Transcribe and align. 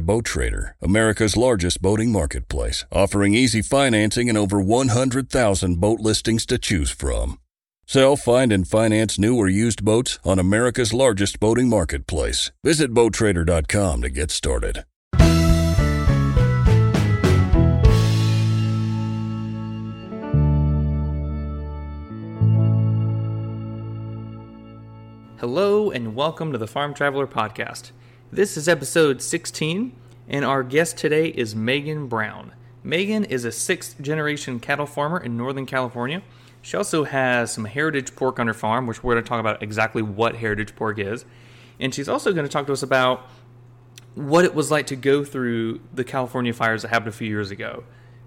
Boat 0.00 0.24
Trader, 0.24 0.76
America's 0.80 1.36
largest 1.36 1.80
boating 1.82 2.10
marketplace, 2.12 2.84
offering 2.90 3.34
easy 3.34 3.62
financing 3.62 4.28
and 4.28 4.38
over 4.38 4.60
100,000 4.60 5.80
boat 5.80 6.00
listings 6.00 6.46
to 6.46 6.58
choose 6.58 6.90
from. 6.90 7.38
Sell, 7.86 8.16
find, 8.16 8.52
and 8.52 8.68
finance 8.68 9.18
new 9.18 9.36
or 9.36 9.48
used 9.48 9.84
boats 9.84 10.18
on 10.24 10.38
America's 10.38 10.92
largest 10.92 11.40
boating 11.40 11.68
marketplace. 11.68 12.52
Visit 12.62 12.94
BoatTrader.com 12.94 14.02
to 14.02 14.10
get 14.10 14.30
started. 14.30 14.84
Hello, 25.40 25.90
and 25.90 26.14
welcome 26.14 26.52
to 26.52 26.58
the 26.58 26.66
Farm 26.68 26.92
Traveler 26.92 27.26
Podcast. 27.26 27.92
This 28.32 28.56
is 28.56 28.68
episode 28.68 29.20
16, 29.20 29.92
and 30.28 30.44
our 30.44 30.62
guest 30.62 30.96
today 30.96 31.26
is 31.30 31.56
Megan 31.56 32.06
Brown. 32.06 32.52
Megan 32.84 33.24
is 33.24 33.44
a 33.44 33.50
sixth 33.50 34.00
generation 34.00 34.60
cattle 34.60 34.86
farmer 34.86 35.18
in 35.18 35.36
Northern 35.36 35.66
California. 35.66 36.22
She 36.62 36.76
also 36.76 37.02
has 37.02 37.52
some 37.52 37.64
heritage 37.64 38.14
pork 38.14 38.38
on 38.38 38.46
her 38.46 38.54
farm, 38.54 38.86
which 38.86 39.02
we're 39.02 39.14
going 39.14 39.24
to 39.24 39.28
talk 39.28 39.40
about 39.40 39.64
exactly 39.64 40.00
what 40.00 40.36
heritage 40.36 40.76
pork 40.76 41.00
is. 41.00 41.24
And 41.80 41.92
she's 41.92 42.08
also 42.08 42.32
going 42.32 42.46
to 42.46 42.52
talk 42.52 42.68
to 42.68 42.72
us 42.72 42.84
about 42.84 43.28
what 44.14 44.44
it 44.44 44.54
was 44.54 44.70
like 44.70 44.86
to 44.86 44.96
go 44.96 45.24
through 45.24 45.80
the 45.92 46.04
California 46.04 46.52
fires 46.52 46.82
that 46.82 46.88
happened 46.88 47.08
a 47.08 47.16
few 47.16 47.28
years 47.28 47.50
ago. 47.50 47.82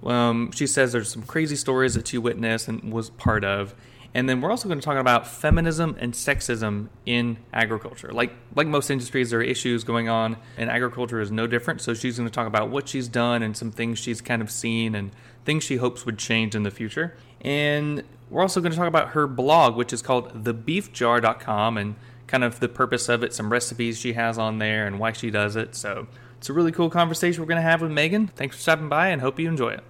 Um, 0.06 0.52
she 0.52 0.67
says 0.67 0.91
there's 0.91 1.11
some 1.13 1.23
crazy 1.23 1.56
stories 1.56 1.94
that 1.94 2.09
she 2.09 2.17
witnessed 2.17 2.67
and 2.67 2.91
was 2.91 3.09
part 3.11 3.45
of. 3.45 3.73
And 4.16 4.30
then 4.30 4.42
we're 4.42 4.52
also 4.52 4.67
going 4.67 4.80
to 4.80 4.86
talk 4.86 4.97
about 4.97 5.28
feminism 5.28 5.95
and 6.00 6.14
sexism 6.14 6.89
in 7.06 7.38
agriculture. 7.52 8.11
Like 8.11 8.31
like 8.56 8.67
most 8.67 8.89
industries, 8.89 9.31
there 9.31 9.39
are 9.39 9.44
issues 9.44 9.83
going 9.83 10.08
on, 10.08 10.38
and 10.58 10.69
agriculture 10.69 11.19
is 11.19 11.31
no 11.31 11.47
different. 11.47 11.81
So 11.81 11.94
she's 11.94 12.17
going 12.17 12.30
to 12.30 12.34
talk 12.34 12.47
about 12.47 12.69
what 12.69 12.88
she's 12.88 13.08
done 13.08 13.41
and 13.41 13.58
some 13.58 13.72
things 13.72 13.97
she's 13.97 14.22
kind 14.22 14.41
of 14.41 14.52
seen 14.52 14.94
and 14.94 15.11
things 15.45 15.64
she 15.64 15.78
hopes 15.78 16.06
would 16.06 16.19
change 16.19 16.56
in 16.56 16.64
the 16.64 16.72
future. 16.72 17.16
And 17.41 18.03
we're 18.30 18.41
also 18.41 18.61
going 18.61 18.72
to 18.72 18.78
talk 18.78 18.88
about 18.88 19.09
her 19.09 19.28
blog, 19.28 19.75
which 19.75 19.91
is 19.91 20.02
called 20.02 20.44
thebeefjar.com, 20.44 21.78
and 21.78 21.95
kind 22.28 22.44
of 22.44 22.59
the 22.59 22.69
purpose 22.69 23.09
of 23.09 23.23
it, 23.23 23.34
some 23.34 23.52
recipes 23.52 24.00
she 24.00 24.14
has 24.14 24.38
on 24.38 24.59
there, 24.59 24.86
and 24.86 25.00
why 25.00 25.11
she 25.11 25.31
does 25.31 25.56
it. 25.56 25.75
So 25.75 26.08
it's 26.38 26.50
a 26.50 26.53
really 26.53 26.72
cool 26.72 26.89
conversation 26.89 27.41
we're 27.41 27.47
going 27.47 27.61
to 27.61 27.69
have 27.69 27.81
with 27.81 27.91
Megan. 27.91 28.28
Thanks 28.28 28.56
for 28.56 28.61
stopping 28.61 28.89
by, 28.89 29.09
and 29.09 29.22
hope 29.22 29.39
you 29.39 29.50
enjoy 29.50 29.69
it. 29.69 29.84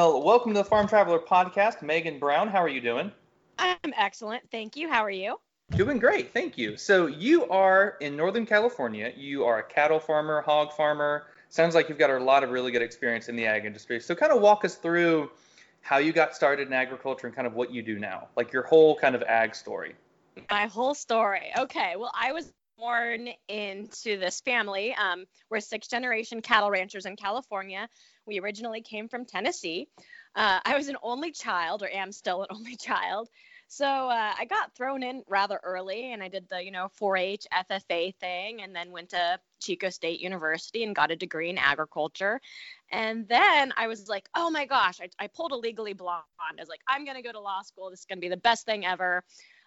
Well, 0.00 0.22
welcome 0.22 0.54
to 0.54 0.58
the 0.58 0.64
Farm 0.64 0.88
Traveler 0.88 1.18
podcast. 1.18 1.82
Megan 1.82 2.18
Brown, 2.18 2.48
how 2.48 2.62
are 2.62 2.70
you 2.70 2.80
doing? 2.80 3.12
I'm 3.58 3.76
excellent. 3.94 4.42
Thank 4.50 4.74
you. 4.74 4.88
How 4.88 5.04
are 5.04 5.10
you? 5.10 5.38
Doing 5.72 5.98
great. 5.98 6.32
Thank 6.32 6.56
you. 6.56 6.78
So, 6.78 7.06
you 7.06 7.44
are 7.50 7.98
in 8.00 8.16
Northern 8.16 8.46
California. 8.46 9.12
You 9.14 9.44
are 9.44 9.58
a 9.58 9.62
cattle 9.62 10.00
farmer, 10.00 10.40
hog 10.40 10.72
farmer. 10.72 11.26
Sounds 11.50 11.74
like 11.74 11.90
you've 11.90 11.98
got 11.98 12.08
a 12.08 12.18
lot 12.18 12.42
of 12.42 12.48
really 12.48 12.72
good 12.72 12.80
experience 12.80 13.28
in 13.28 13.36
the 13.36 13.44
ag 13.44 13.66
industry. 13.66 14.00
So, 14.00 14.14
kind 14.14 14.32
of 14.32 14.40
walk 14.40 14.64
us 14.64 14.76
through 14.76 15.32
how 15.82 15.98
you 15.98 16.14
got 16.14 16.34
started 16.34 16.68
in 16.68 16.72
agriculture 16.72 17.26
and 17.26 17.36
kind 17.36 17.46
of 17.46 17.52
what 17.52 17.70
you 17.70 17.82
do 17.82 17.98
now, 17.98 18.28
like 18.36 18.54
your 18.54 18.62
whole 18.62 18.96
kind 18.96 19.14
of 19.14 19.22
ag 19.24 19.54
story. 19.54 19.94
My 20.50 20.64
whole 20.64 20.94
story. 20.94 21.52
Okay. 21.58 21.96
Well, 21.98 22.12
I 22.18 22.32
was 22.32 22.50
born 22.80 23.28
into 23.48 24.18
this 24.18 24.40
family. 24.40 24.94
Um, 24.94 25.26
we're 25.50 25.60
six 25.60 25.86
generation 25.86 26.40
cattle 26.40 26.70
ranchers 26.70 27.04
in 27.04 27.14
California. 27.14 27.88
We 28.26 28.40
originally 28.40 28.80
came 28.80 29.08
from 29.08 29.26
Tennessee. 29.26 29.88
Uh, 30.34 30.60
I 30.64 30.76
was 30.76 30.88
an 30.88 30.96
only 31.02 31.30
child, 31.30 31.82
or 31.82 31.90
am 31.90 32.10
still 32.10 32.42
an 32.42 32.48
only 32.54 32.76
child. 32.76 33.28
So 33.68 33.86
uh, 33.86 34.32
I 34.36 34.46
got 34.46 34.74
thrown 34.74 35.04
in 35.04 35.22
rather 35.28 35.60
early, 35.62 36.12
and 36.12 36.22
I 36.22 36.28
did 36.28 36.48
the 36.48 36.64
you 36.64 36.72
know 36.72 36.88
4-H 37.00 37.46
FFA 37.70 38.16
thing, 38.16 38.62
and 38.62 38.74
then 38.74 38.90
went 38.90 39.10
to 39.10 39.38
Chico 39.60 39.90
State 39.90 40.20
University 40.20 40.82
and 40.82 40.96
got 40.96 41.10
a 41.10 41.16
degree 41.16 41.50
in 41.50 41.58
agriculture. 41.58 42.40
And 42.90 43.28
then 43.28 43.72
I 43.76 43.86
was 43.86 44.08
like, 44.08 44.28
oh 44.34 44.50
my 44.50 44.64
gosh, 44.64 45.00
I, 45.00 45.08
I 45.22 45.28
pulled 45.28 45.52
a 45.52 45.56
legally 45.56 45.92
blonde. 45.92 46.24
I 46.40 46.60
was 46.60 46.68
like, 46.68 46.80
I'm 46.88 47.04
gonna 47.04 47.22
go 47.22 47.30
to 47.30 47.40
law 47.40 47.62
school. 47.62 47.90
This 47.90 48.00
is 48.00 48.06
gonna 48.06 48.20
be 48.20 48.28
the 48.28 48.36
best 48.38 48.64
thing 48.64 48.86
ever. 48.86 49.22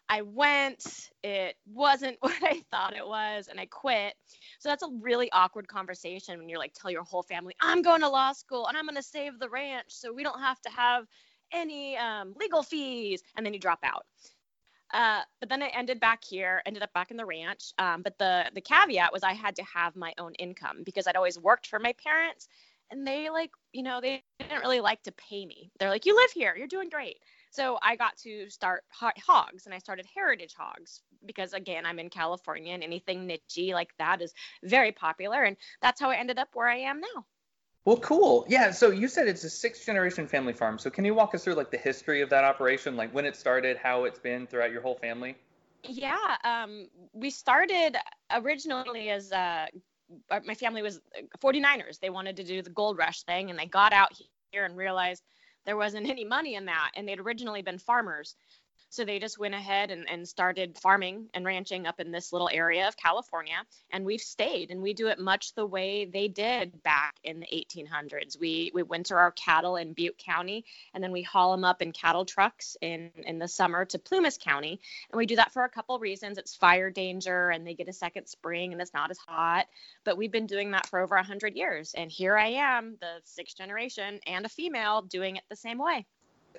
I 0.09 0.21
went, 0.21 1.09
it 1.23 1.55
wasn't 1.65 2.17
what 2.21 2.41
I 2.43 2.61
thought 2.71 2.95
it 2.95 3.05
was, 3.05 3.47
and 3.47 3.59
I 3.59 3.65
quit. 3.65 4.13
So 4.59 4.69
that's 4.69 4.83
a 4.83 4.89
really 5.01 5.31
awkward 5.31 5.67
conversation 5.67 6.37
when 6.39 6.49
you're 6.49 6.59
like, 6.59 6.73
tell 6.73 6.91
your 6.91 7.03
whole 7.03 7.23
family, 7.23 7.55
I'm 7.61 7.81
going 7.81 8.01
to 8.01 8.09
law 8.09 8.33
school 8.33 8.67
and 8.67 8.77
I'm 8.77 8.85
going 8.85 8.95
to 8.95 9.03
save 9.03 9.39
the 9.39 9.49
ranch 9.49 9.87
so 9.89 10.13
we 10.13 10.23
don't 10.23 10.39
have 10.39 10.61
to 10.61 10.69
have 10.69 11.05
any 11.51 11.97
um, 11.97 12.33
legal 12.39 12.63
fees. 12.63 13.21
And 13.35 13.45
then 13.45 13.53
you 13.53 13.59
drop 13.59 13.79
out. 13.83 14.05
Uh, 14.93 15.21
but 15.39 15.49
then 15.49 15.63
I 15.63 15.67
ended 15.69 15.99
back 15.99 16.23
here, 16.23 16.61
ended 16.65 16.83
up 16.83 16.93
back 16.93 17.09
in 17.09 17.17
the 17.17 17.25
ranch. 17.25 17.73
Um, 17.79 18.03
but 18.03 18.17
the 18.19 18.45
the 18.53 18.61
caveat 18.61 19.11
was 19.11 19.23
I 19.23 19.33
had 19.33 19.55
to 19.55 19.63
have 19.63 19.95
my 19.95 20.13
own 20.19 20.33
income 20.35 20.83
because 20.85 21.07
I'd 21.07 21.15
always 21.15 21.39
worked 21.39 21.65
for 21.65 21.79
my 21.79 21.93
parents, 21.93 22.47
and 22.91 23.05
they 23.05 23.31
like, 23.31 23.49
you 23.71 23.81
know, 23.81 23.99
they 23.99 24.23
didn't 24.39 24.61
really 24.61 24.81
like 24.81 25.01
to 25.03 25.11
pay 25.13 25.45
me. 25.47 25.71
They're 25.79 25.89
like, 25.89 26.05
you 26.05 26.15
live 26.15 26.31
here, 26.31 26.55
you're 26.55 26.67
doing 26.67 26.89
great. 26.89 27.17
So 27.53 27.77
I 27.83 27.95
got 27.95 28.17
to 28.23 28.49
start 28.49 28.83
hogs 28.91 29.67
and 29.67 29.75
I 29.75 29.77
started 29.77 30.07
heritage 30.15 30.55
hogs 30.57 31.01
because 31.23 31.53
again, 31.53 31.85
I'm 31.85 31.99
in 31.99 32.09
California 32.09 32.73
and 32.73 32.83
anything 32.83 33.27
nichey 33.27 33.73
like 33.73 33.95
that 33.99 34.23
is 34.23 34.33
very 34.63 34.91
popular. 34.91 35.43
And 35.43 35.55
that's 35.79 36.01
how 36.01 36.09
I 36.09 36.15
ended 36.15 36.39
up 36.39 36.49
where 36.53 36.67
I 36.67 36.77
am 36.77 36.99
now. 36.99 37.25
Well, 37.85 37.97
cool. 37.97 38.45
Yeah. 38.49 38.71
So 38.71 38.89
you 38.89 39.07
said 39.07 39.27
it's 39.27 39.43
a 39.43 39.51
sixth 39.51 39.85
generation 39.85 40.27
family 40.27 40.53
farm. 40.53 40.79
So 40.79 40.89
can 40.89 41.05
you 41.05 41.13
walk 41.13 41.35
us 41.35 41.43
through 41.43 41.53
like 41.53 41.69
the 41.69 41.77
history 41.77 42.21
of 42.21 42.29
that 42.31 42.43
operation, 42.43 42.95
like 42.95 43.13
when 43.13 43.25
it 43.25 43.35
started, 43.35 43.77
how 43.77 44.05
it's 44.05 44.19
been 44.19 44.47
throughout 44.47 44.71
your 44.71 44.81
whole 44.81 44.95
family? 44.95 45.35
Yeah. 45.87 46.37
Um, 46.43 46.87
we 47.13 47.29
started 47.29 47.97
originally 48.31 49.11
as 49.11 49.31
uh, 49.31 49.67
my 50.43 50.55
family 50.55 50.81
was 50.81 51.01
49ers. 51.39 51.99
They 51.99 52.09
wanted 52.09 52.37
to 52.37 52.43
do 52.43 52.63
the 52.63 52.71
gold 52.71 52.97
rush 52.97 53.21
thing 53.23 53.51
and 53.51 53.59
they 53.59 53.67
got 53.67 53.93
out 53.93 54.11
here 54.51 54.65
and 54.65 54.75
realized 54.75 55.21
there 55.65 55.77
wasn't 55.77 56.09
any 56.09 56.25
money 56.25 56.55
in 56.55 56.65
that. 56.65 56.91
And 56.95 57.07
they'd 57.07 57.19
originally 57.19 57.61
been 57.61 57.79
farmers. 57.79 58.35
So 58.93 59.03
they 59.03 59.17
just 59.17 59.39
went 59.39 59.55
ahead 59.55 59.89
and, 59.89 60.07
and 60.07 60.27
started 60.27 60.77
farming 60.77 61.27
and 61.33 61.43
ranching 61.43 61.87
up 61.87 61.99
in 61.99 62.11
this 62.11 62.31
little 62.31 62.47
area 62.53 62.87
of 62.87 62.95
California. 62.95 63.55
And 63.89 64.05
we've 64.05 64.21
stayed 64.21 64.69
and 64.69 64.83
we 64.83 64.93
do 64.93 65.07
it 65.07 65.17
much 65.17 65.55
the 65.55 65.65
way 65.65 66.05
they 66.05 66.27
did 66.27 66.83
back 66.83 67.15
in 67.23 67.39
the 67.39 67.47
1800s. 67.47 68.39
We, 68.39 68.69
we 68.71 68.83
winter 68.83 69.17
our 69.17 69.31
cattle 69.31 69.77
in 69.77 69.93
Butte 69.93 70.19
County 70.19 70.65
and 70.93 71.03
then 71.03 71.11
we 71.11 71.23
haul 71.23 71.53
them 71.53 71.63
up 71.63 71.81
in 71.81 71.91
cattle 71.91 72.23
trucks 72.23 72.77
in, 72.81 73.09
in 73.25 73.39
the 73.39 73.47
summer 73.47 73.83
to 73.85 73.97
Plumas 73.97 74.37
County. 74.37 74.79
And 75.11 75.17
we 75.17 75.25
do 75.25 75.37
that 75.37 75.53
for 75.53 75.63
a 75.63 75.69
couple 75.69 75.97
reasons. 75.97 76.37
It's 76.37 76.53
fire 76.53 76.91
danger 76.91 77.49
and 77.49 77.65
they 77.65 77.73
get 77.73 77.89
a 77.89 77.93
second 77.93 78.27
spring 78.27 78.73
and 78.73 78.79
it's 78.81 78.93
not 78.93 79.09
as 79.09 79.17
hot. 79.17 79.65
But 80.03 80.19
we've 80.19 80.31
been 80.31 80.45
doing 80.45 80.69
that 80.69 80.85
for 80.85 80.99
over 80.99 81.15
100 81.15 81.55
years. 81.55 81.95
And 81.97 82.11
here 82.11 82.37
I 82.37 82.49
am, 82.49 82.97
the 83.01 83.21
sixth 83.23 83.57
generation 83.57 84.19
and 84.27 84.45
a 84.45 84.49
female, 84.49 85.01
doing 85.01 85.37
it 85.37 85.43
the 85.49 85.55
same 85.55 85.79
way 85.79 86.05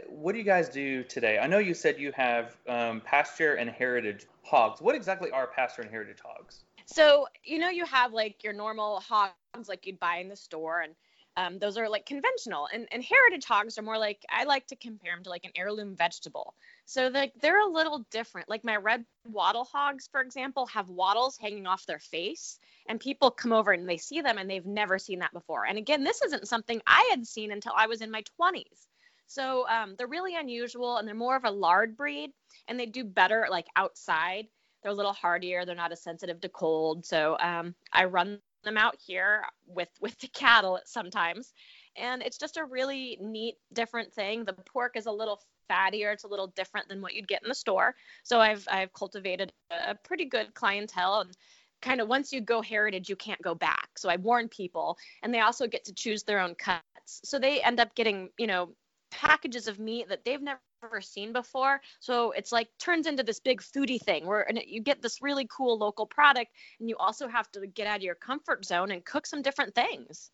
what 0.08 0.32
do 0.32 0.38
you 0.38 0.44
guys 0.44 0.68
do 0.68 1.04
today? 1.04 1.38
I 1.38 1.46
know 1.46 1.58
you 1.58 1.74
said 1.74 1.98
you 1.98 2.12
have 2.12 2.56
um, 2.68 3.00
pasture 3.00 3.54
and 3.54 3.70
heritage 3.70 4.26
hogs. 4.42 4.80
What 4.80 4.94
exactly 4.94 5.30
are 5.30 5.46
pasture 5.46 5.82
and 5.82 5.90
heritage 5.90 6.18
hogs? 6.24 6.64
So, 6.86 7.26
you 7.44 7.58
know, 7.58 7.70
you 7.70 7.84
have 7.86 8.12
like 8.12 8.44
your 8.44 8.52
normal 8.52 9.00
hogs 9.00 9.34
like 9.68 9.86
you'd 9.86 10.00
buy 10.00 10.16
in 10.16 10.28
the 10.28 10.36
store, 10.36 10.80
and 10.80 10.94
um, 11.36 11.58
those 11.58 11.76
are 11.78 11.88
like 11.88 12.06
conventional. 12.06 12.68
And, 12.72 12.86
and 12.92 13.02
heritage 13.02 13.44
hogs 13.44 13.78
are 13.78 13.82
more 13.82 13.98
like, 13.98 14.24
I 14.30 14.44
like 14.44 14.66
to 14.68 14.76
compare 14.76 15.14
them 15.14 15.24
to 15.24 15.30
like 15.30 15.44
an 15.44 15.52
heirloom 15.56 15.96
vegetable. 15.96 16.54
So, 16.84 17.08
like, 17.08 17.32
they're 17.40 17.66
a 17.66 17.70
little 17.70 18.04
different. 18.10 18.48
Like 18.48 18.64
my 18.64 18.76
red 18.76 19.04
wattle 19.26 19.64
hogs, 19.64 20.08
for 20.10 20.20
example, 20.20 20.66
have 20.66 20.88
wattles 20.88 21.36
hanging 21.36 21.66
off 21.66 21.86
their 21.86 21.98
face. 21.98 22.58
And 22.88 23.00
people 23.00 23.30
come 23.30 23.52
over 23.52 23.72
and 23.72 23.88
they 23.88 23.96
see 23.96 24.20
them 24.20 24.36
and 24.38 24.48
they've 24.48 24.66
never 24.66 24.98
seen 24.98 25.20
that 25.20 25.32
before. 25.32 25.64
And 25.66 25.78
again, 25.78 26.04
this 26.04 26.20
isn't 26.22 26.48
something 26.48 26.82
I 26.86 27.08
had 27.10 27.26
seen 27.26 27.50
until 27.50 27.72
I 27.74 27.86
was 27.86 28.02
in 28.02 28.10
my 28.10 28.22
20s. 28.40 28.86
So 29.26 29.66
um, 29.68 29.94
they're 29.96 30.06
really 30.06 30.36
unusual 30.36 30.96
and 30.98 31.06
they're 31.06 31.14
more 31.14 31.36
of 31.36 31.44
a 31.44 31.50
lard 31.50 31.96
breed 31.96 32.30
and 32.68 32.78
they 32.78 32.86
do 32.86 33.04
better 33.04 33.46
like 33.50 33.66
outside. 33.76 34.46
They're 34.82 34.92
a 34.92 34.94
little 34.94 35.12
hardier. 35.12 35.64
They're 35.64 35.74
not 35.74 35.92
as 35.92 36.02
sensitive 36.02 36.40
to 36.42 36.48
cold. 36.48 37.06
So 37.06 37.36
um, 37.40 37.74
I 37.92 38.04
run 38.04 38.38
them 38.64 38.76
out 38.78 38.96
here 39.06 39.44
with 39.66 39.90
with 40.00 40.18
the 40.20 40.28
cattle 40.28 40.80
sometimes 40.86 41.52
and 41.96 42.22
it's 42.22 42.38
just 42.38 42.56
a 42.56 42.64
really 42.64 43.18
neat, 43.20 43.56
different 43.72 44.12
thing. 44.12 44.44
The 44.44 44.52
pork 44.52 44.96
is 44.96 45.06
a 45.06 45.12
little 45.12 45.40
fattier. 45.70 46.12
It's 46.12 46.24
a 46.24 46.28
little 46.28 46.48
different 46.48 46.88
than 46.88 47.00
what 47.00 47.14
you'd 47.14 47.28
get 47.28 47.42
in 47.42 47.48
the 47.48 47.54
store. 47.54 47.94
So 48.22 48.40
I've 48.40 48.66
I've 48.70 48.92
cultivated 48.92 49.52
a 49.70 49.94
pretty 49.94 50.24
good 50.24 50.54
clientele 50.54 51.20
and 51.20 51.36
kind 51.82 52.00
of 52.00 52.08
once 52.08 52.32
you 52.32 52.40
go 52.40 52.62
heritage, 52.62 53.08
you 53.08 53.16
can't 53.16 53.40
go 53.42 53.54
back. 53.54 53.90
So 53.96 54.08
I 54.08 54.16
warn 54.16 54.48
people, 54.48 54.96
and 55.22 55.32
they 55.32 55.40
also 55.40 55.66
get 55.66 55.84
to 55.84 55.94
choose 55.94 56.22
their 56.22 56.40
own 56.40 56.54
cuts. 56.54 56.82
So 57.06 57.38
they 57.38 57.60
end 57.60 57.78
up 57.78 57.94
getting, 57.94 58.30
you 58.38 58.46
know, 58.46 58.70
packages 59.20 59.68
of 59.68 59.78
meat 59.78 60.08
that 60.08 60.24
they've 60.24 60.42
never 60.42 61.00
seen 61.00 61.32
before. 61.32 61.80
So 62.00 62.32
it's 62.32 62.50
like 62.50 62.68
turns 62.78 63.06
into 63.06 63.22
this 63.22 63.38
big 63.40 63.62
foodie 63.62 64.00
thing 64.00 64.26
where 64.26 64.46
you 64.66 64.82
get 64.82 65.00
this 65.00 65.22
really 65.22 65.46
cool 65.48 65.78
local 65.78 66.06
product, 66.06 66.50
and 66.80 66.88
you 66.88 66.96
also 66.98 67.28
have 67.28 67.50
to 67.52 67.66
get 67.66 67.86
out 67.86 67.98
of 67.98 68.02
your 68.02 68.16
comfort 68.16 68.64
zone 68.64 68.90
and 68.90 69.04
cook 69.04 69.26
some 69.26 69.42
different 69.42 69.74
things. 69.74 70.30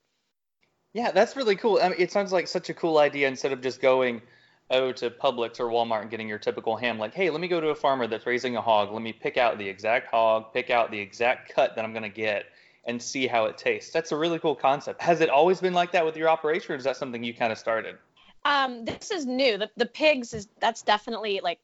Yeah, 0.92 1.12
that's 1.12 1.36
really 1.36 1.56
cool. 1.56 1.78
I 1.80 1.90
mean, 1.90 1.98
it 2.00 2.10
sounds 2.10 2.32
like 2.32 2.48
such 2.48 2.70
a 2.70 2.74
cool 2.74 2.98
idea 2.98 3.28
instead 3.28 3.52
of 3.52 3.60
just 3.60 3.80
going 3.80 4.22
oh 4.70 4.92
to 4.92 5.10
Publix 5.10 5.60
or 5.60 5.66
Walmart 5.66 6.02
and 6.02 6.10
getting 6.10 6.28
your 6.28 6.38
typical 6.38 6.76
ham. 6.76 6.98
Like, 6.98 7.14
hey, 7.14 7.28
let 7.30 7.40
me 7.40 7.48
go 7.48 7.60
to 7.60 7.68
a 7.68 7.74
farmer 7.74 8.06
that's 8.06 8.26
raising 8.26 8.56
a 8.56 8.60
hog. 8.60 8.92
Let 8.92 9.02
me 9.02 9.12
pick 9.12 9.36
out 9.36 9.58
the 9.58 9.68
exact 9.68 10.08
hog, 10.08 10.52
pick 10.52 10.70
out 10.70 10.90
the 10.90 10.98
exact 10.98 11.52
cut 11.54 11.76
that 11.76 11.84
I'm 11.84 11.92
going 11.92 12.04
to 12.04 12.08
get, 12.08 12.46
and 12.84 13.00
see 13.02 13.26
how 13.26 13.44
it 13.44 13.58
tastes. 13.58 13.92
That's 13.92 14.12
a 14.12 14.16
really 14.16 14.38
cool 14.38 14.54
concept. 14.54 15.02
Has 15.02 15.20
it 15.20 15.28
always 15.28 15.60
been 15.60 15.74
like 15.74 15.92
that 15.92 16.04
with 16.04 16.16
your 16.16 16.28
operation, 16.28 16.72
or 16.72 16.76
is 16.76 16.84
that 16.84 16.96
something 16.96 17.22
you 17.22 17.34
kind 17.34 17.52
of 17.52 17.58
started? 17.58 17.98
Um, 18.44 18.84
this 18.84 19.10
is 19.10 19.26
new. 19.26 19.58
The 19.58 19.70
the 19.76 19.86
pigs 19.86 20.34
is 20.34 20.48
that's 20.60 20.82
definitely 20.82 21.40
like 21.42 21.60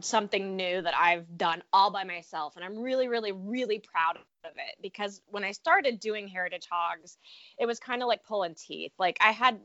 something 0.00 0.56
new 0.56 0.82
that 0.82 0.94
I've 0.96 1.36
done 1.36 1.62
all 1.72 1.90
by 1.90 2.04
myself. 2.04 2.56
And 2.56 2.64
I'm 2.64 2.78
really, 2.78 3.08
really, 3.08 3.32
really 3.32 3.78
proud 3.78 4.18
of 4.44 4.52
it 4.56 4.76
because 4.80 5.20
when 5.30 5.44
I 5.44 5.52
started 5.52 6.00
doing 6.00 6.28
Heritage 6.28 6.68
Hogs, 6.70 7.16
it 7.58 7.66
was 7.66 7.78
kind 7.80 8.02
of 8.02 8.08
like 8.08 8.24
pulling 8.24 8.54
teeth. 8.54 8.92
Like 8.98 9.18
I 9.20 9.32
had, 9.32 9.58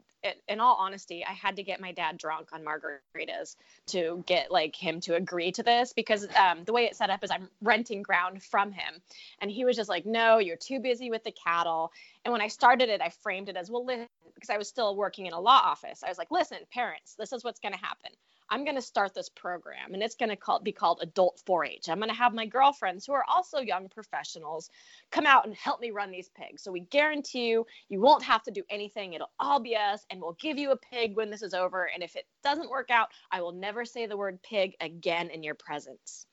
in 0.48 0.60
all 0.60 0.78
honesty, 0.80 1.24
I 1.26 1.34
had 1.34 1.58
to 1.58 1.64
get 1.64 1.80
my 1.80 1.92
dad 1.92 2.18
drunk 2.18 2.50
on 2.54 2.64
margaritas 2.64 3.56
to 3.88 4.24
get 4.26 4.52
like 4.52 4.76
him 4.76 5.00
to 5.02 5.16
agree 5.16 5.52
to 5.54 5.64
this 5.64 5.94
because 5.94 6.28
um, 6.36 6.64
the 6.64 6.74
way 6.74 6.86
it's 6.86 6.98
set 6.98 7.10
up 7.10 7.24
is 7.24 7.32
I'm 7.32 7.50
renting 7.62 8.02
ground 8.02 8.44
from 8.44 8.72
him. 8.72 9.02
And 9.40 9.52
he 9.52 9.66
was 9.66 9.76
just 9.76 9.90
like, 9.90 10.06
no, 10.06 10.40
you're 10.40 10.58
too 10.58 10.80
busy 10.80 11.10
with 11.10 11.24
the 11.24 11.32
cattle. 11.32 11.92
And 12.26 12.32
when 12.32 12.42
I 12.42 12.48
started 12.48 12.90
it, 12.90 13.02
I 13.02 13.10
framed 13.22 13.50
it 13.50 13.58
as, 13.58 13.70
well, 13.70 13.86
listen, 13.86 14.08
because 14.34 14.50
I 14.50 14.58
was 14.58 14.68
still 14.68 14.96
working 14.96 15.28
in 15.28 15.34
a 15.34 15.40
law 15.40 15.62
office. 15.64 16.04
I 16.04 16.10
was 16.10 16.18
like, 16.18 16.32
listen, 16.32 16.58
parents, 16.74 17.16
this 17.18 17.32
is 17.34 17.44
what's 17.44 17.60
going 17.60 17.74
to 17.74 17.80
happen 17.80 18.12
I'm 18.54 18.66
going 18.66 18.76
to 18.76 18.84
start 18.84 19.16
this 19.16 19.30
program 19.30 19.96
and 19.96 20.04
it's 20.04 20.14
going 20.14 20.30
to 20.30 20.60
be 20.62 20.72
called 20.72 21.00
Adult 21.02 21.42
4 21.48 21.66
H. 21.66 21.90
I'm 21.90 21.98
going 21.98 22.10
to 22.10 22.16
have 22.16 22.36
my 22.36 22.46
girlfriends 22.46 23.04
who 23.04 23.14
are 23.14 23.26
also 23.28 23.62
young 23.62 23.90
professionals 23.90 24.70
come 25.10 25.26
out 25.26 25.48
and 25.48 25.56
help 25.56 25.82
me 25.82 25.90
run 25.90 26.12
these 26.12 26.30
pigs. 26.38 26.62
So 26.62 26.72
we 26.72 26.82
guarantee 26.82 27.50
you, 27.50 27.66
you 27.90 28.00
won't 28.00 28.22
have 28.22 28.44
to 28.44 28.52
do 28.52 28.62
anything. 28.70 29.14
It'll 29.14 29.32
all 29.40 29.60
be 29.60 29.76
us 29.76 30.06
and 30.12 30.22
we'll 30.22 30.38
give 30.40 30.60
you 30.60 30.70
a 30.70 30.78
pig 30.78 31.16
when 31.16 31.32
this 31.32 31.42
is 31.42 31.56
over. 31.56 31.90
And 31.92 32.04
if 32.04 32.16
it 32.16 32.28
doesn't 32.44 32.70
work 32.70 32.92
out, 32.92 33.08
I 33.32 33.42
will 33.42 33.54
never 33.54 33.86
say 33.86 34.06
the 34.06 34.18
word 34.18 34.38
pig 34.44 34.76
again 34.80 35.32
in 35.32 35.42
your 35.42 35.56
presence 35.56 36.28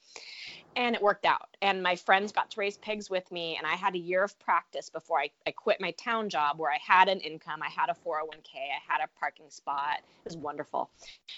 and 0.76 0.94
it 0.94 1.02
worked 1.02 1.24
out. 1.24 1.48
And 1.62 1.82
my 1.82 1.96
friends 1.96 2.32
got 2.32 2.50
to 2.52 2.60
raise 2.60 2.78
pigs 2.78 3.10
with 3.10 3.30
me, 3.30 3.56
and 3.56 3.66
I 3.66 3.74
had 3.74 3.94
a 3.94 3.98
year 3.98 4.22
of 4.22 4.38
practice 4.38 4.88
before 4.88 5.20
I, 5.20 5.30
I 5.46 5.50
quit 5.50 5.80
my 5.80 5.90
town 5.92 6.28
job 6.28 6.58
where 6.58 6.70
I 6.70 6.78
had 6.84 7.08
an 7.08 7.20
income, 7.20 7.60
I 7.62 7.68
had 7.68 7.90
a 7.90 7.94
401k, 8.06 8.54
I 8.54 8.92
had 8.92 9.00
a 9.02 9.08
parking 9.18 9.50
spot. 9.50 9.98
It 9.98 10.24
was 10.24 10.36
wonderful. 10.36 10.90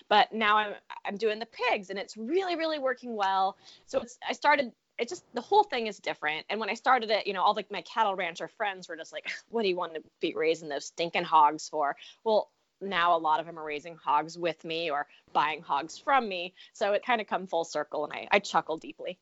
But 0.08 0.32
now 0.32 0.56
I'm 0.56 0.75
I'm 1.05 1.17
doing 1.17 1.38
the 1.38 1.46
pigs, 1.46 1.90
and 1.90 1.99
it's 1.99 2.17
really 2.17 2.56
really 2.56 2.79
working 2.79 3.17
well. 3.17 3.56
So 3.87 4.00
it's 4.00 4.19
I 4.29 4.32
started. 4.32 4.73
It 4.99 5.08
just 5.08 5.25
the 5.34 5.40
whole 5.40 5.64
thing 5.64 5.87
is 5.87 5.99
different. 5.99 6.44
And 6.50 6.61
when 6.61 6.69
I 6.69 6.75
started 6.75 7.11
it, 7.11 7.26
you 7.26 7.32
know, 7.32 7.43
all 7.43 7.55
like 7.55 7.70
my 7.70 7.82
cattle 7.82 8.14
rancher 8.14 8.46
friends 8.46 8.88
were 8.88 8.96
just 8.96 9.12
like, 9.12 9.31
"What 9.49 9.62
do 9.62 9.69
you 9.69 9.76
want 9.76 9.94
to 9.94 10.02
be 10.20 10.34
raising 10.34 10.69
those 10.69 10.87
stinking 10.87 11.25
hogs 11.25 11.69
for?" 11.69 11.96
Well, 12.25 12.50
now 12.82 13.17
a 13.17 13.19
lot 13.19 13.40
of 13.40 13.46
them 13.46 13.58
are 13.58 13.64
raising 13.64 13.96
hogs 13.96 14.37
with 14.37 14.64
me 14.64 14.90
or 14.90 15.06
buying 15.32 15.62
hogs 15.62 15.99
from 15.99 16.29
me. 16.29 16.55
So 16.73 16.93
it 16.93 17.05
kind 17.05 17.20
of 17.20 17.26
come 17.26 17.46
full 17.46 17.64
circle 17.64 18.05
and 18.05 18.12
I, 18.12 18.29
I 18.31 18.38
chuckle 18.38 18.76
deeply. 18.76 19.19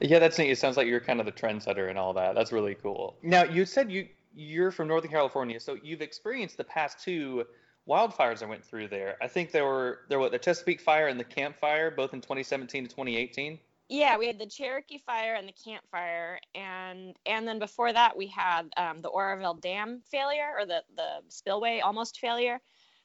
Yeah, 0.00 0.18
that's 0.18 0.38
neat. 0.38 0.50
It 0.50 0.58
sounds 0.58 0.76
like 0.76 0.86
you're 0.86 1.00
kind 1.00 1.20
of 1.20 1.26
the 1.26 1.32
trendsetter 1.32 1.90
and 1.90 1.98
all 1.98 2.14
that. 2.14 2.34
That's 2.34 2.52
really 2.52 2.74
cool. 2.74 3.16
Now 3.22 3.44
you 3.44 3.64
said 3.64 3.90
you 3.90 4.08
you're 4.34 4.70
from 4.70 4.88
Northern 4.88 5.10
California, 5.10 5.60
so 5.60 5.76
you've 5.82 6.02
experienced 6.02 6.56
the 6.56 6.64
past 6.64 7.02
two 7.02 7.44
wildfires 7.88 8.40
that 8.40 8.48
went 8.48 8.64
through 8.64 8.88
there. 8.88 9.16
I 9.22 9.28
think 9.28 9.52
there 9.52 9.64
were 9.64 10.00
there 10.08 10.18
were 10.18 10.30
the 10.30 10.38
Chesapeake 10.38 10.80
fire 10.80 11.08
and 11.08 11.18
the 11.18 11.24
Camp 11.24 11.56
Fire, 11.58 11.90
both 11.90 12.14
in 12.14 12.20
2017 12.20 12.84
to 12.84 12.88
2018. 12.90 13.58
Yeah, 13.90 14.16
we 14.16 14.26
had 14.26 14.38
the 14.38 14.46
Cherokee 14.46 14.98
fire 15.04 15.34
and 15.34 15.46
the 15.46 15.52
Camp 15.52 15.84
Fire, 15.90 16.40
and 16.54 17.14
and 17.26 17.46
then 17.46 17.58
before 17.58 17.92
that 17.92 18.16
we 18.16 18.26
had 18.26 18.72
um, 18.76 19.02
the 19.02 19.08
Oroville 19.08 19.54
Dam 19.54 20.02
failure 20.10 20.50
or 20.58 20.64
the 20.64 20.82
the 20.96 21.20
spillway 21.28 21.80
almost 21.80 22.18
failure. 22.18 22.60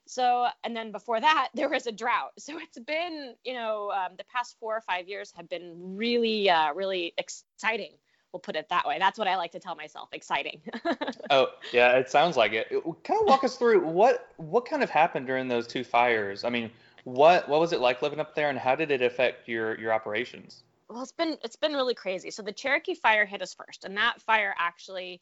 So, 0.10 0.48
and 0.64 0.76
then 0.76 0.92
before 0.92 1.22
that, 1.22 1.50
there 1.54 1.70
was 1.70 1.86
a 1.86 1.92
drought. 1.92 2.32
So 2.40 2.58
it's 2.58 2.80
been, 2.80 3.36
you 3.44 3.54
know, 3.54 3.92
um, 3.92 4.14
the 4.18 4.24
past 4.24 4.58
four 4.60 4.76
or 4.76 4.82
five 4.82 5.08
years 5.08 5.32
have 5.36 5.48
been 5.48 5.72
really, 5.78 6.50
uh, 6.50 6.74
really 6.74 7.14
exciting. 7.18 7.92
We'll 8.34 8.40
put 8.40 8.56
it 8.56 8.68
that 8.70 8.88
way. 8.88 8.98
That's 8.98 9.20
what 9.20 9.28
I 9.28 9.38
like 9.38 9.52
to 9.52 9.60
tell 9.60 9.76
myself. 9.76 10.10
Exciting. 10.12 10.62
oh 11.30 11.48
yeah, 11.74 11.98
it 11.98 12.10
sounds 12.12 12.38
like 12.38 12.54
it. 12.54 12.68
it. 12.70 12.84
Kind 13.04 13.20
of 13.22 13.28
walk 13.28 13.44
us 13.44 13.56
through 13.56 13.88
what 13.88 14.30
what 14.38 14.68
kind 14.68 14.84
of 14.84 14.90
happened 14.92 15.26
during 15.26 15.48
those 15.48 15.66
two 15.66 15.84
fires. 15.84 16.44
I 16.44 16.50
mean, 16.52 16.70
what 17.06 17.50
what 17.50 17.60
was 17.60 17.74
it 17.74 17.80
like 17.80 18.04
living 18.04 18.20
up 18.20 18.36
there, 18.36 18.52
and 18.52 18.60
how 18.60 18.76
did 18.76 18.92
it 18.92 19.02
affect 19.02 19.48
your 19.48 19.80
your 19.80 19.92
operations? 19.92 20.62
Well, 20.90 21.02
it's 21.02 21.12
been 21.12 21.40
it's 21.44 21.56
been 21.56 21.74
really 21.74 21.96
crazy. 21.96 22.30
So 22.30 22.44
the 22.44 22.52
Cherokee 22.52 22.94
fire 22.94 23.26
hit 23.26 23.42
us 23.42 23.56
first, 23.56 23.84
and 23.84 23.98
that 23.98 24.22
fire 24.22 24.54
actually 24.60 25.22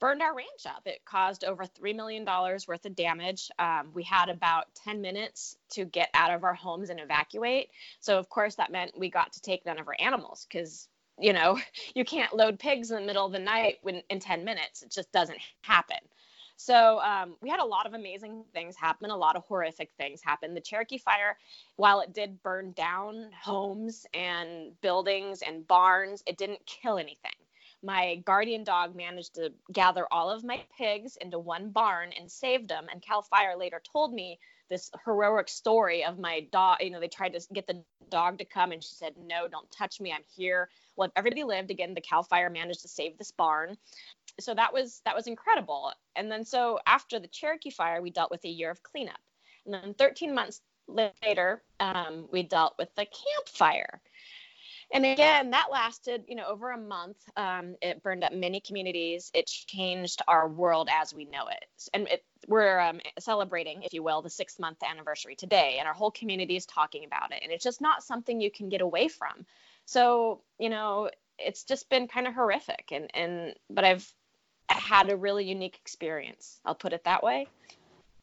burned 0.00 0.22
our 0.22 0.34
ranch 0.34 0.66
up. 0.66 0.82
It 0.86 1.04
caused 1.04 1.44
over 1.44 1.64
$3 1.64 1.94
million 1.94 2.24
worth 2.24 2.84
of 2.84 2.96
damage. 2.96 3.50
Um, 3.58 3.90
we 3.94 4.02
had 4.02 4.28
about 4.28 4.66
10 4.84 5.00
minutes 5.00 5.56
to 5.70 5.84
get 5.84 6.10
out 6.14 6.32
of 6.32 6.44
our 6.44 6.54
homes 6.54 6.90
and 6.90 7.00
evacuate. 7.00 7.70
So, 8.00 8.18
of 8.18 8.28
course, 8.28 8.54
that 8.56 8.72
meant 8.72 8.98
we 8.98 9.10
got 9.10 9.32
to 9.32 9.40
take 9.40 9.66
none 9.66 9.78
of 9.78 9.88
our 9.88 9.96
animals 9.98 10.46
because, 10.48 10.88
you 11.18 11.32
know, 11.32 11.58
you 11.94 12.04
can't 12.04 12.34
load 12.34 12.58
pigs 12.58 12.90
in 12.90 13.00
the 13.00 13.06
middle 13.06 13.26
of 13.26 13.32
the 13.32 13.38
night 13.38 13.78
when, 13.82 14.02
in 14.08 14.20
10 14.20 14.44
minutes. 14.44 14.82
It 14.82 14.90
just 14.90 15.12
doesn't 15.12 15.38
happen. 15.62 15.98
So 16.60 16.98
um, 17.00 17.36
we 17.40 17.48
had 17.48 17.60
a 17.60 17.64
lot 17.64 17.86
of 17.86 17.94
amazing 17.94 18.44
things 18.52 18.74
happen, 18.74 19.10
a 19.10 19.16
lot 19.16 19.36
of 19.36 19.44
horrific 19.44 19.92
things 19.96 20.20
happen. 20.20 20.54
The 20.54 20.60
Cherokee 20.60 20.98
fire, 20.98 21.38
while 21.76 22.00
it 22.00 22.12
did 22.12 22.42
burn 22.42 22.72
down 22.72 23.30
homes 23.40 24.06
and 24.12 24.72
buildings 24.80 25.42
and 25.42 25.68
barns, 25.68 26.24
it 26.26 26.36
didn't 26.36 26.66
kill 26.66 26.98
anything 26.98 27.30
my 27.82 28.16
guardian 28.24 28.64
dog 28.64 28.96
managed 28.96 29.34
to 29.34 29.52
gather 29.72 30.06
all 30.10 30.30
of 30.30 30.44
my 30.44 30.64
pigs 30.76 31.16
into 31.20 31.38
one 31.38 31.70
barn 31.70 32.12
and 32.18 32.30
saved 32.30 32.68
them. 32.68 32.86
And 32.90 33.00
Cal 33.00 33.22
Fire 33.22 33.56
later 33.56 33.80
told 33.92 34.12
me 34.12 34.38
this 34.68 34.90
heroic 35.04 35.48
story 35.48 36.04
of 36.04 36.18
my 36.18 36.40
dog. 36.52 36.78
You 36.80 36.90
know, 36.90 37.00
they 37.00 37.08
tried 37.08 37.34
to 37.34 37.40
get 37.52 37.66
the 37.66 37.82
dog 38.10 38.38
to 38.38 38.44
come, 38.44 38.72
and 38.72 38.82
she 38.82 38.94
said, 38.94 39.16
"No, 39.16 39.48
don't 39.48 39.70
touch 39.70 40.00
me. 40.00 40.12
I'm 40.12 40.24
here." 40.36 40.70
Well, 40.96 41.06
if 41.06 41.12
everybody 41.16 41.44
lived 41.44 41.70
again. 41.70 41.94
The 41.94 42.00
Cal 42.00 42.22
Fire 42.22 42.50
managed 42.50 42.82
to 42.82 42.88
save 42.88 43.16
this 43.16 43.30
barn, 43.30 43.78
so 44.40 44.54
that 44.54 44.72
was 44.72 45.00
that 45.04 45.14
was 45.14 45.26
incredible. 45.26 45.92
And 46.16 46.30
then 46.30 46.44
so 46.44 46.80
after 46.86 47.18
the 47.18 47.28
Cherokee 47.28 47.70
Fire, 47.70 48.02
we 48.02 48.10
dealt 48.10 48.30
with 48.30 48.44
a 48.44 48.48
year 48.48 48.70
of 48.70 48.82
cleanup, 48.82 49.20
and 49.64 49.74
then 49.74 49.94
13 49.94 50.34
months 50.34 50.60
later, 50.88 51.62
um, 51.80 52.28
we 52.32 52.42
dealt 52.42 52.74
with 52.78 52.94
the 52.94 53.04
Camp 53.04 53.48
Fire 53.48 54.00
and 54.92 55.04
again 55.04 55.50
that 55.50 55.66
lasted 55.70 56.24
you 56.28 56.34
know 56.34 56.46
over 56.46 56.72
a 56.72 56.78
month. 56.78 57.16
Um, 57.36 57.76
it 57.82 58.02
burned 58.02 58.24
up 58.24 58.32
many 58.32 58.60
communities. 58.60 59.30
It 59.34 59.46
changed 59.46 60.22
our 60.28 60.48
world 60.48 60.88
as 60.90 61.14
we 61.14 61.24
know 61.24 61.48
it. 61.48 61.64
And 61.94 62.08
it, 62.08 62.24
we're 62.46 62.78
um, 62.78 63.00
celebrating 63.18 63.82
if 63.82 63.92
you 63.92 64.02
will 64.02 64.22
the 64.22 64.30
six 64.30 64.58
month 64.58 64.78
anniversary 64.82 65.34
today 65.34 65.76
and 65.78 65.88
our 65.88 65.94
whole 65.94 66.10
community 66.10 66.56
is 66.56 66.66
talking 66.66 67.04
about 67.04 67.32
it 67.32 67.40
and 67.42 67.52
it's 67.52 67.64
just 67.64 67.80
not 67.80 68.02
something 68.02 68.40
you 68.40 68.50
can 68.50 68.68
get 68.68 68.80
away 68.80 69.08
from. 69.08 69.46
So 69.84 70.42
you 70.58 70.70
know 70.70 71.10
it's 71.38 71.64
just 71.64 71.88
been 71.88 72.08
kind 72.08 72.26
of 72.26 72.34
horrific 72.34 72.88
and 72.92 73.08
and 73.14 73.54
but 73.70 73.84
i've 73.84 74.12
had 74.68 75.10
a 75.10 75.16
really 75.16 75.44
unique 75.44 75.78
experience 75.80 76.60
i'll 76.64 76.74
put 76.74 76.92
it 76.92 77.04
that 77.04 77.22
way 77.22 77.46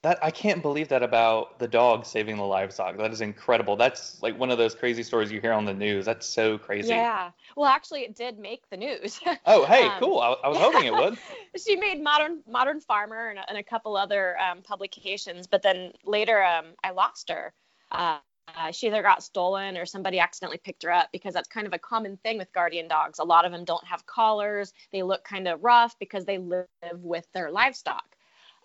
that 0.06 0.24
I 0.24 0.30
can't 0.30 0.62
believe 0.62 0.88
that 0.90 1.02
about 1.02 1.58
the 1.58 1.68
dog 1.68 2.06
saving 2.06 2.38
the 2.38 2.44
livestock. 2.44 2.96
That 2.96 3.12
is 3.12 3.22
incredible. 3.22 3.76
That's 3.76 4.22
like 4.22 4.38
one 4.38 4.52
of 4.52 4.60
those 4.60 4.76
crazy 4.76 5.02
stories 5.02 5.32
you 5.32 5.42
hear 5.42 5.52
on 5.52 5.66
the 5.66 5.74
news. 5.74 6.06
That's 6.06 6.28
so 6.28 6.60
crazy. 6.60 6.90
Yeah. 6.90 7.32
Well, 7.56 7.66
actually, 7.66 8.02
it 8.02 8.16
did 8.16 8.38
make 8.38 8.70
the 8.70 8.78
news. 8.78 9.20
oh, 9.48 9.66
hey, 9.66 9.88
um, 9.88 9.94
cool. 9.98 10.20
I, 10.20 10.34
I, 10.44 10.48
was 10.48 10.58
hoping 10.60 10.86
it 10.86 10.94
would. 10.94 11.18
she 11.58 11.76
made 11.76 12.04
modern 12.04 12.44
Modern 12.48 12.82
Farmer 12.82 13.30
and, 13.30 13.40
and 13.48 13.58
a 13.58 13.64
couple 13.64 13.98
other 13.98 14.38
um, 14.40 14.62
publications, 14.62 15.48
but 15.48 15.64
then 15.64 15.92
later 16.06 16.44
um, 16.44 16.66
I 16.84 16.92
lost 16.92 17.32
her. 17.32 17.52
Uh, 17.92 18.20
uh, 18.56 18.72
she 18.72 18.86
either 18.86 19.02
got 19.02 19.24
stolen 19.24 19.76
or 19.76 19.88
somebody 19.88 20.20
accidentally 20.20 20.60
picked 20.60 20.84
her 20.84 20.92
up 20.92 21.10
because 21.12 21.34
that's 21.34 21.50
kind 21.50 21.66
of 21.66 21.74
a 21.74 21.80
common 21.80 22.16
thing 22.18 22.38
with 22.38 22.54
guardian 22.54 22.88
dogs. 22.88 23.18
A 23.18 23.24
lot 23.24 23.44
of 23.44 23.52
them 23.52 23.66
don't 23.66 23.84
have 23.86 24.06
collars. 24.06 24.72
They 24.92 25.02
look 25.02 25.24
kind 25.24 25.48
of 25.48 25.64
rough 25.64 25.98
because 25.98 26.26
they 26.26 26.38
live 26.38 26.68
with 26.94 27.26
their 27.34 27.50
livestock. 27.50 28.15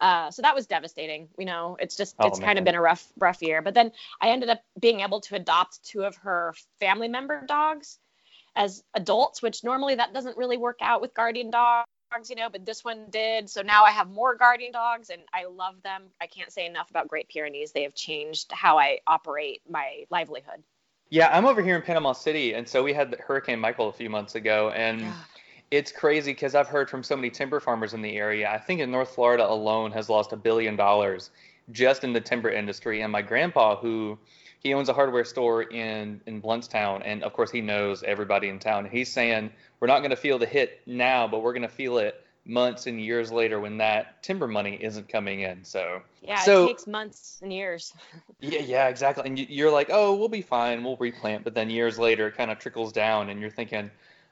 Uh, 0.01 0.31
so 0.31 0.43
that 0.43 0.55
was 0.55 0.67
devastating. 0.67 1.29
You 1.39 1.45
know, 1.45 1.77
it's 1.79 1.97
just 1.97 2.17
oh, 2.19 2.29
it's 2.29 2.39
man. 2.39 2.47
kind 2.47 2.59
of 2.59 2.65
been 2.65 2.75
a 2.75 2.81
rough 2.81 3.07
rough 3.19 3.43
year. 3.43 3.61
But 3.63 3.75
then 3.75 3.93
I 4.21 4.31
ended 4.31 4.49
up 4.49 4.63
being 4.79 5.01
able 5.01 5.21
to 5.23 5.37
adopt 5.37 5.83
two 5.85 6.05
of 6.05 6.17
her 6.17 6.55
family 6.79 7.09
member 7.09 7.45
dogs 7.47 7.99
as 8.57 8.83
adults, 8.95 9.43
which 9.43 9.63
normally 9.63 9.97
that 9.97 10.15
doesn't 10.15 10.37
really 10.37 10.57
work 10.57 10.79
out 10.81 11.01
with 11.01 11.15
guardian 11.15 11.51
dogs. 11.51 11.87
you 12.29 12.37
know, 12.37 12.49
but 12.51 12.65
this 12.65 12.83
one 12.85 13.07
did. 13.11 13.49
So 13.49 13.63
now 13.63 13.85
I 13.85 13.91
have 13.91 14.09
more 14.11 14.35
guardian 14.35 14.73
dogs 14.73 15.11
and 15.11 15.23
I 15.33 15.45
love 15.45 15.83
them. 15.83 16.05
I 16.21 16.27
can't 16.27 16.51
say 16.51 16.67
enough 16.67 16.91
about 16.91 17.07
Great 17.07 17.29
Pyrenees. 17.29 17.73
They 17.73 17.83
have 17.83 17.95
changed 17.95 18.51
how 18.53 18.79
I 18.79 19.01
operate 19.07 19.61
my 19.69 20.05
livelihood. 20.11 20.63
Yeah, 21.11 21.29
I'm 21.33 21.45
over 21.45 21.61
here 21.61 21.75
in 21.75 21.83
Panama 21.83 22.13
City, 22.13 22.55
and 22.55 22.69
so 22.69 22.85
we 22.85 22.93
had 22.93 23.17
Hurricane 23.19 23.59
Michael 23.59 23.89
a 23.89 23.93
few 23.93 24.09
months 24.09 24.35
ago, 24.35 24.71
and. 24.71 25.03
It's 25.71 25.93
crazy 25.93 26.33
because 26.33 26.55
I've 26.55 26.69
heard 26.69 26.91
from 26.91 27.03
so 27.03 27.17
many 27.17 27.31
timber 27.31 27.61
farmers 27.61 27.95
in 27.95 28.03
the 28.03 28.17
area. 28.17 28.51
I 28.51 28.59
think 28.59 28.81
in 28.81 28.91
North 28.91 29.15
Florida 29.15 29.49
alone 29.49 29.93
has 29.93 30.09
lost 30.09 30.33
a 30.33 30.37
billion 30.37 30.77
dollars 30.77 31.31
just 31.71 32.03
in 32.03 32.13
the 32.13 32.21
timber 32.21 32.51
industry. 32.51 33.03
And 33.03 33.13
my 33.13 33.23
grandpa, 33.23 33.77
who 33.77 34.19
he 34.59 34.75
owns 34.75 34.89
a 34.89 34.93
hardware 34.93 35.25
store 35.25 35.63
in 35.63 36.21
in 36.27 36.43
Blountstown, 36.43 37.03
and 37.05 37.23
of 37.23 37.33
course 37.33 37.51
he 37.51 37.61
knows 37.61 38.03
everybody 38.03 38.49
in 38.49 38.59
town. 38.59 38.85
He's 38.91 39.13
saying 39.13 39.51
we're 39.79 39.89
not 39.89 40.01
going 40.01 40.11
to 40.11 40.17
feel 40.17 40.39
the 40.39 40.47
hit 40.47 40.81
now, 40.87 41.29
but 41.29 41.43
we're 41.43 41.53
going 41.53 41.63
to 41.63 41.69
feel 41.69 41.99
it 41.99 42.25
months 42.47 42.87
and 42.87 43.01
years 43.01 43.31
later 43.31 43.61
when 43.61 43.79
that 43.79 44.23
timber 44.23 44.49
money 44.49 44.77
isn't 44.81 45.09
coming 45.09 45.41
in. 45.41 45.65
So 45.65 46.03
yeah, 46.23 46.41
so, 46.41 46.65
it 46.65 46.69
takes 46.69 46.87
months 46.87 47.39
and 47.43 47.53
years. 47.53 47.95
yeah, 48.41 48.61
yeah, 48.61 48.89
exactly. 48.89 49.25
And 49.27 49.39
you're 49.39 49.71
like, 49.71 49.89
oh, 49.93 50.15
we'll 50.15 50.29
be 50.29 50.43
fine, 50.43 50.83
we'll 50.83 50.97
replant, 50.97 51.45
but 51.45 51.55
then 51.55 51.71
years 51.71 51.99
later 51.99 52.27
it 52.29 52.37
kind 52.37 52.51
of 52.51 52.59
trickles 52.59 52.93
down, 52.93 53.31
and 53.31 53.41
you're 53.41 53.51
thinking, 53.51 53.91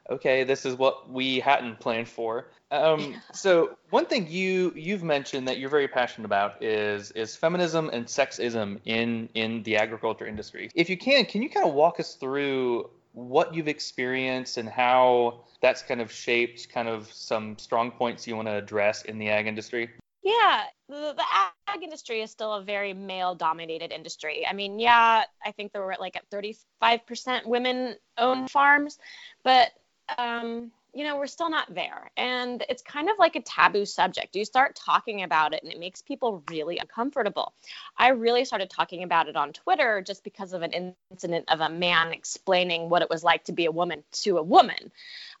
okay, 0.09 0.43
this 0.43 0.65
is 0.65 0.75
what 0.75 1.09
we 1.09 1.39
hadn't 1.39 1.79
planned 1.79 2.07
for. 2.07 2.47
Um, 2.71 3.15
so 3.33 3.77
one 3.89 4.05
thing 4.05 4.27
you 4.29 4.73
you've 4.75 5.03
mentioned 5.03 5.47
that 5.47 5.57
you're 5.57 5.69
very 5.69 5.87
passionate 5.87 6.25
about 6.25 6.61
is 6.63 7.11
is 7.11 7.35
feminism 7.35 7.89
and 7.91 8.05
sexism 8.05 8.79
in 8.85 9.29
in 9.33 9.63
the 9.63 9.77
agriculture 9.77 10.27
industry. 10.27 10.69
If 10.75 10.89
you 10.89 10.97
can, 10.97 11.25
can 11.25 11.41
you 11.41 11.49
kind 11.49 11.67
of 11.67 11.73
walk 11.73 11.99
us 11.99 12.15
through 12.15 12.89
what 13.13 13.53
you've 13.53 13.67
experienced 13.67 14.57
and 14.57 14.69
how 14.69 15.41
that's 15.61 15.81
kind 15.81 15.99
of 15.99 16.11
shaped 16.11 16.69
kind 16.69 16.87
of 16.87 17.11
some 17.11 17.57
strong 17.57 17.91
points 17.91 18.27
you 18.27 18.35
want 18.35 18.47
to 18.47 18.55
address 18.55 19.03
in 19.03 19.17
the 19.17 19.29
ag 19.29 19.47
industry? 19.47 19.89
Yeah, 20.21 20.63
the, 20.89 21.15
the 21.15 21.23
ag 21.67 21.81
industry 21.81 22.21
is 22.21 22.29
still 22.29 22.53
a 22.53 22.61
very 22.61 22.93
male 22.93 23.35
dominated 23.35 23.91
industry. 23.91 24.45
I 24.47 24.53
mean, 24.53 24.79
yeah, 24.79 25.23
I 25.43 25.51
think 25.51 25.71
there 25.71 25.81
were 25.81 25.95
like 25.99 26.17
at 26.17 26.29
35% 26.29 27.45
women 27.45 27.95
owned 28.17 28.51
farms, 28.51 28.99
but 29.43 29.71
um, 30.17 30.71
you 30.93 31.03
know, 31.03 31.17
we're 31.17 31.27
still 31.27 31.49
not 31.49 31.73
there. 31.73 32.09
And 32.17 32.63
it's 32.67 32.81
kind 32.81 33.09
of 33.09 33.19
like 33.19 33.35
a 33.35 33.41
taboo 33.41 33.85
subject. 33.85 34.35
You 34.35 34.43
start 34.43 34.75
talking 34.75 35.21
about 35.21 35.53
it 35.53 35.61
and 35.61 35.71
it 35.71 35.79
makes 35.79 36.01
people 36.01 36.43
really 36.49 36.79
uncomfortable. 36.79 37.53
I 37.95 38.09
really 38.09 38.43
started 38.43 38.69
talking 38.69 39.03
about 39.03 39.27
it 39.27 39.35
on 39.35 39.53
Twitter 39.53 40.01
just 40.01 40.23
because 40.23 40.53
of 40.53 40.63
an 40.63 40.95
incident 41.11 41.45
of 41.49 41.59
a 41.59 41.69
man 41.69 42.11
explaining 42.11 42.89
what 42.89 43.03
it 43.03 43.09
was 43.09 43.23
like 43.23 43.43
to 43.45 43.51
be 43.51 43.65
a 43.65 43.71
woman 43.71 44.03
to 44.23 44.37
a 44.37 44.43
woman. 44.43 44.91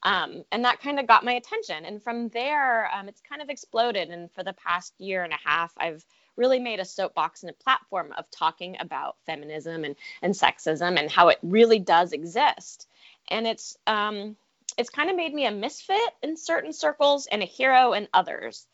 Um, 0.03 0.43
and 0.51 0.65
that 0.65 0.81
kind 0.81 0.99
of 0.99 1.07
got 1.07 1.25
my 1.25 1.33
attention. 1.33 1.83
And 1.83 2.01
from 2.01 2.29
there, 2.29 2.89
um, 2.93 3.09
it's 3.09 3.21
kind 3.27 3.41
of 3.41 3.49
exploded. 3.49 4.09
And 4.09 4.31
for 4.31 4.43
the 4.43 4.53
past 4.53 4.93
year 4.99 5.23
and 5.23 5.33
a 5.33 5.39
half, 5.43 5.73
I've 5.77 6.05
really 6.35 6.59
made 6.59 6.79
a 6.79 6.85
soapbox 6.85 7.41
and 7.41 7.49
a 7.49 7.63
platform 7.63 8.13
of 8.17 8.29
talking 8.29 8.77
about 8.79 9.17
feminism 9.25 9.83
and, 9.83 9.95
and 10.21 10.33
sexism 10.33 10.97
and 10.97 11.09
how 11.09 11.29
it 11.29 11.39
really 11.41 11.79
does 11.79 12.13
exist. 12.13 12.87
And 13.29 13.47
it's, 13.47 13.77
um, 13.87 14.37
it's 14.77 14.89
kind 14.89 15.09
of 15.09 15.15
made 15.15 15.33
me 15.33 15.45
a 15.45 15.51
misfit 15.51 15.99
in 16.23 16.37
certain 16.37 16.73
circles 16.73 17.27
and 17.31 17.41
a 17.41 17.45
hero 17.45 17.93
in 17.93 18.07
others, 18.13 18.67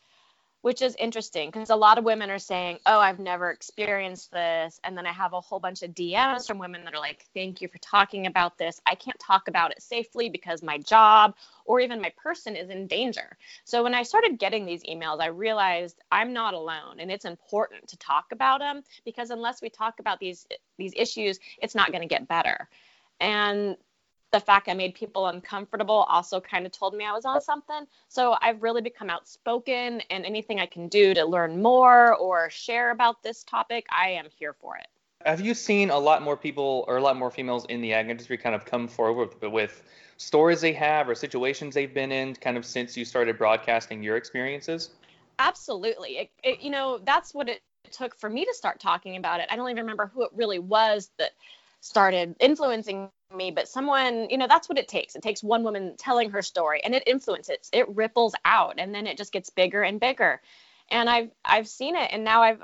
which 0.62 0.82
is 0.82 0.96
interesting 0.98 1.50
because 1.50 1.70
a 1.70 1.76
lot 1.76 1.98
of 1.98 2.04
women 2.04 2.30
are 2.30 2.38
saying, 2.38 2.78
Oh, 2.86 2.98
I've 2.98 3.18
never 3.18 3.50
experienced 3.50 4.32
this. 4.32 4.80
And 4.84 4.96
then 4.96 5.06
I 5.06 5.12
have 5.12 5.32
a 5.32 5.40
whole 5.40 5.60
bunch 5.60 5.82
of 5.82 5.92
DMs 5.92 6.46
from 6.46 6.58
women 6.58 6.84
that 6.84 6.94
are 6.94 7.00
like, 7.00 7.24
Thank 7.34 7.60
you 7.60 7.68
for 7.68 7.78
talking 7.78 8.26
about 8.26 8.58
this. 8.58 8.80
I 8.86 8.94
can't 8.94 9.18
talk 9.18 9.48
about 9.48 9.70
it 9.70 9.82
safely 9.82 10.28
because 10.28 10.62
my 10.62 10.78
job 10.78 11.34
or 11.64 11.80
even 11.80 12.00
my 12.00 12.12
person 12.16 12.56
is 12.56 12.70
in 12.70 12.86
danger. 12.86 13.36
So 13.64 13.82
when 13.82 13.94
I 13.94 14.02
started 14.02 14.38
getting 14.38 14.66
these 14.66 14.82
emails, 14.84 15.20
I 15.20 15.26
realized 15.26 16.00
I'm 16.10 16.32
not 16.32 16.54
alone 16.54 17.00
and 17.00 17.10
it's 17.10 17.24
important 17.24 17.86
to 17.88 17.96
talk 17.98 18.26
about 18.32 18.60
them 18.60 18.82
because 19.04 19.30
unless 19.30 19.62
we 19.62 19.70
talk 19.70 20.00
about 20.00 20.20
these 20.20 20.46
these 20.78 20.92
issues, 20.96 21.38
it's 21.62 21.74
not 21.74 21.92
going 21.92 22.02
to 22.02 22.08
get 22.08 22.28
better. 22.28 22.68
And 23.20 23.76
the 24.32 24.40
fact 24.40 24.68
I 24.68 24.74
made 24.74 24.94
people 24.94 25.26
uncomfortable 25.26 26.06
also 26.08 26.40
kind 26.40 26.66
of 26.66 26.72
told 26.72 26.94
me 26.94 27.04
I 27.04 27.12
was 27.12 27.24
on 27.24 27.40
something. 27.40 27.86
So 28.08 28.36
I've 28.40 28.62
really 28.62 28.82
become 28.82 29.08
outspoken, 29.08 30.00
and 30.10 30.24
anything 30.24 30.60
I 30.60 30.66
can 30.66 30.88
do 30.88 31.14
to 31.14 31.24
learn 31.24 31.62
more 31.62 32.14
or 32.14 32.50
share 32.50 32.90
about 32.90 33.22
this 33.22 33.44
topic, 33.44 33.86
I 33.90 34.10
am 34.10 34.26
here 34.38 34.52
for 34.52 34.76
it. 34.76 34.86
Have 35.24 35.40
you 35.40 35.54
seen 35.54 35.90
a 35.90 35.98
lot 35.98 36.22
more 36.22 36.36
people 36.36 36.84
or 36.86 36.98
a 36.98 37.00
lot 37.00 37.16
more 37.16 37.30
females 37.30 37.64
in 37.66 37.80
the 37.80 37.92
ag 37.92 38.10
industry 38.10 38.36
kind 38.36 38.54
of 38.54 38.64
come 38.64 38.86
forward 38.86 39.34
with, 39.40 39.50
with 39.50 39.82
stories 40.18 40.60
they 40.60 40.72
have 40.72 41.08
or 41.08 41.14
situations 41.14 41.74
they've 41.74 41.92
been 41.92 42.12
in 42.12 42.34
kind 42.34 42.56
of 42.56 42.64
since 42.64 42.96
you 42.96 43.04
started 43.04 43.38
broadcasting 43.38 44.02
your 44.02 44.16
experiences? 44.16 44.90
Absolutely. 45.38 46.18
It, 46.18 46.30
it, 46.42 46.60
you 46.60 46.70
know, 46.70 47.00
that's 47.04 47.34
what 47.34 47.48
it 47.48 47.62
took 47.90 48.14
for 48.14 48.28
me 48.28 48.44
to 48.44 48.54
start 48.54 48.80
talking 48.80 49.16
about 49.16 49.40
it. 49.40 49.48
I 49.50 49.56
don't 49.56 49.68
even 49.70 49.82
remember 49.82 50.10
who 50.14 50.22
it 50.22 50.30
really 50.34 50.58
was 50.58 51.10
that 51.18 51.30
started 51.80 52.36
influencing 52.40 53.10
me 53.34 53.50
but 53.50 53.68
someone 53.68 54.28
you 54.30 54.38
know 54.38 54.46
that's 54.46 54.68
what 54.68 54.78
it 54.78 54.88
takes. 54.88 55.16
It 55.16 55.22
takes 55.22 55.42
one 55.42 55.62
woman 55.64 55.94
telling 55.98 56.30
her 56.30 56.42
story 56.42 56.80
and 56.84 56.94
it 56.94 57.02
influences 57.06 57.68
it 57.72 57.88
ripples 57.88 58.34
out 58.44 58.74
and 58.78 58.94
then 58.94 59.06
it 59.06 59.16
just 59.16 59.32
gets 59.32 59.50
bigger 59.50 59.82
and 59.82 60.00
bigger. 60.00 60.40
And 60.90 61.10
i've 61.10 61.30
i've 61.44 61.68
seen 61.68 61.96
it 61.96 62.10
and 62.12 62.24
now 62.24 62.42
i've 62.42 62.62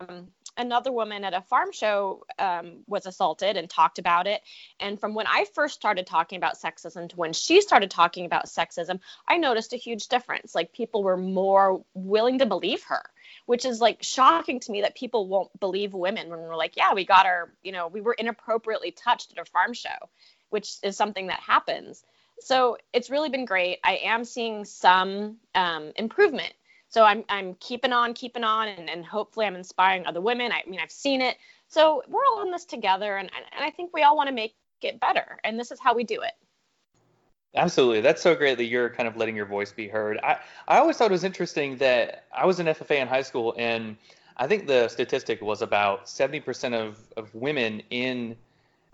um, 0.00 0.28
another 0.56 0.92
woman 0.92 1.24
at 1.24 1.34
a 1.34 1.40
farm 1.40 1.72
show 1.72 2.24
um, 2.38 2.84
was 2.86 3.06
assaulted 3.06 3.56
and 3.56 3.68
talked 3.68 3.98
about 3.98 4.28
it. 4.28 4.40
And 4.78 5.00
from 5.00 5.14
when 5.14 5.26
i 5.26 5.46
first 5.54 5.74
started 5.74 6.06
talking 6.06 6.36
about 6.36 6.56
sexism 6.56 7.08
to 7.08 7.16
when 7.16 7.32
she 7.32 7.60
started 7.60 7.90
talking 7.90 8.26
about 8.26 8.46
sexism 8.46 9.00
i 9.28 9.36
noticed 9.36 9.72
a 9.72 9.76
huge 9.76 10.08
difference. 10.08 10.54
Like 10.54 10.72
people 10.72 11.02
were 11.02 11.16
more 11.16 11.84
willing 11.94 12.38
to 12.38 12.46
believe 12.46 12.84
her 12.84 13.02
which 13.46 13.64
is 13.64 13.80
like 13.80 14.02
shocking 14.02 14.60
to 14.60 14.72
me 14.72 14.82
that 14.82 14.94
people 14.94 15.28
won't 15.28 15.58
believe 15.60 15.92
women 15.92 16.28
when 16.30 16.40
we're 16.40 16.56
like, 16.56 16.76
yeah, 16.76 16.94
we 16.94 17.04
got 17.04 17.26
our, 17.26 17.52
you 17.62 17.72
know, 17.72 17.88
we 17.88 18.00
were 18.00 18.14
inappropriately 18.14 18.90
touched 18.90 19.32
at 19.32 19.38
a 19.38 19.50
farm 19.50 19.72
show, 19.74 19.88
which 20.50 20.76
is 20.82 20.96
something 20.96 21.26
that 21.26 21.40
happens. 21.40 22.04
So 22.40 22.78
it's 22.92 23.10
really 23.10 23.28
been 23.28 23.44
great. 23.44 23.78
I 23.84 23.96
am 24.04 24.24
seeing 24.24 24.64
some 24.64 25.36
um, 25.54 25.92
improvement. 25.96 26.52
So 26.88 27.04
I'm, 27.04 27.24
I'm 27.28 27.54
keeping 27.54 27.92
on, 27.92 28.14
keeping 28.14 28.44
on, 28.44 28.68
and, 28.68 28.88
and 28.88 29.04
hopefully 29.04 29.46
I'm 29.46 29.56
inspiring 29.56 30.06
other 30.06 30.20
women. 30.20 30.52
I 30.52 30.62
mean, 30.68 30.80
I've 30.80 30.92
seen 30.92 31.20
it. 31.20 31.36
So 31.68 32.02
we're 32.08 32.24
all 32.24 32.42
in 32.42 32.52
this 32.52 32.64
together, 32.64 33.16
and, 33.16 33.30
and 33.34 33.64
I 33.64 33.70
think 33.70 33.90
we 33.92 34.02
all 34.04 34.16
want 34.16 34.28
to 34.28 34.34
make 34.34 34.54
it 34.80 35.00
better. 35.00 35.38
And 35.42 35.58
this 35.58 35.70
is 35.72 35.80
how 35.80 35.94
we 35.94 36.04
do 36.04 36.20
it. 36.22 36.32
Absolutely. 37.56 38.00
That's 38.00 38.20
so 38.20 38.34
great 38.34 38.58
that 38.58 38.64
you're 38.64 38.90
kind 38.90 39.08
of 39.08 39.16
letting 39.16 39.36
your 39.36 39.46
voice 39.46 39.70
be 39.72 39.86
heard. 39.86 40.18
I, 40.24 40.38
I 40.66 40.78
always 40.78 40.96
thought 40.96 41.10
it 41.10 41.12
was 41.12 41.24
interesting 41.24 41.76
that 41.76 42.24
I 42.36 42.46
was 42.46 42.58
in 42.58 42.66
FFA 42.66 43.00
in 43.00 43.06
high 43.06 43.22
school, 43.22 43.54
and 43.56 43.96
I 44.36 44.48
think 44.48 44.66
the 44.66 44.88
statistic 44.88 45.40
was 45.40 45.62
about 45.62 46.06
70% 46.06 46.74
of, 46.74 46.98
of 47.16 47.32
women 47.34 47.82
in 47.90 48.36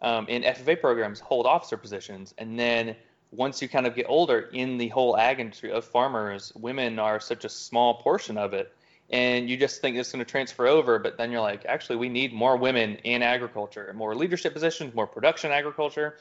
um, 0.02 0.26
in 0.29 0.43
FFA 0.43 0.81
programs 0.81 1.21
hold 1.21 1.47
officer 1.47 1.76
positions. 1.76 2.35
And 2.38 2.59
then 2.59 2.97
once 3.33 3.61
you 3.61 3.69
kind 3.69 3.87
of 3.87 3.95
get 3.95 4.07
older 4.09 4.49
in 4.52 4.79
the 4.79 4.88
whole 4.88 5.17
ag 5.17 5.40
industry 5.40 5.71
of 5.71 5.85
farmers, 5.85 6.52
women 6.57 6.99
are 6.99 7.21
such 7.21 7.45
a 7.45 7.50
small 7.50 7.95
portion 7.95 8.38
of 8.38 8.55
it. 8.55 8.73
And 9.11 9.50
you 9.50 9.57
just 9.59 9.81
think 9.81 9.97
it's 9.97 10.11
going 10.11 10.25
to 10.25 10.31
transfer 10.31 10.67
over, 10.67 10.99
but 10.99 11.19
then 11.19 11.31
you're 11.31 11.40
like, 11.40 11.67
actually, 11.67 11.97
we 11.97 12.09
need 12.09 12.33
more 12.33 12.57
women 12.57 12.97
in 13.05 13.23
agriculture, 13.23 13.93
more 13.95 14.14
leadership 14.14 14.55
positions, 14.55 14.95
more 14.95 15.07
production 15.07 15.50
agriculture. 15.50 16.17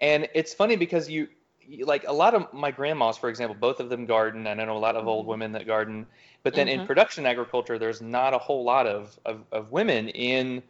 And 0.00 0.28
it's 0.34 0.52
funny 0.52 0.74
because 0.74 1.08
you 1.08 1.28
like 1.84 2.04
a 2.06 2.12
lot 2.12 2.34
of 2.34 2.52
my 2.52 2.70
grandmas, 2.70 3.16
for 3.16 3.28
example, 3.28 3.56
both 3.58 3.80
of 3.80 3.88
them 3.88 4.06
garden, 4.06 4.46
and 4.46 4.60
I 4.60 4.64
know 4.64 4.76
a 4.76 4.78
lot 4.78 4.96
of 4.96 5.06
old 5.06 5.22
mm-hmm. 5.22 5.30
women 5.30 5.52
that 5.52 5.66
garden. 5.66 6.06
But 6.42 6.54
then 6.54 6.66
mm-hmm. 6.66 6.80
in 6.80 6.86
production 6.86 7.26
agriculture, 7.26 7.78
there's 7.78 8.00
not 8.00 8.34
a 8.34 8.38
whole 8.38 8.64
lot 8.64 8.86
of, 8.86 9.18
of, 9.24 9.44
of 9.52 9.70
women 9.70 10.08
in 10.08 10.62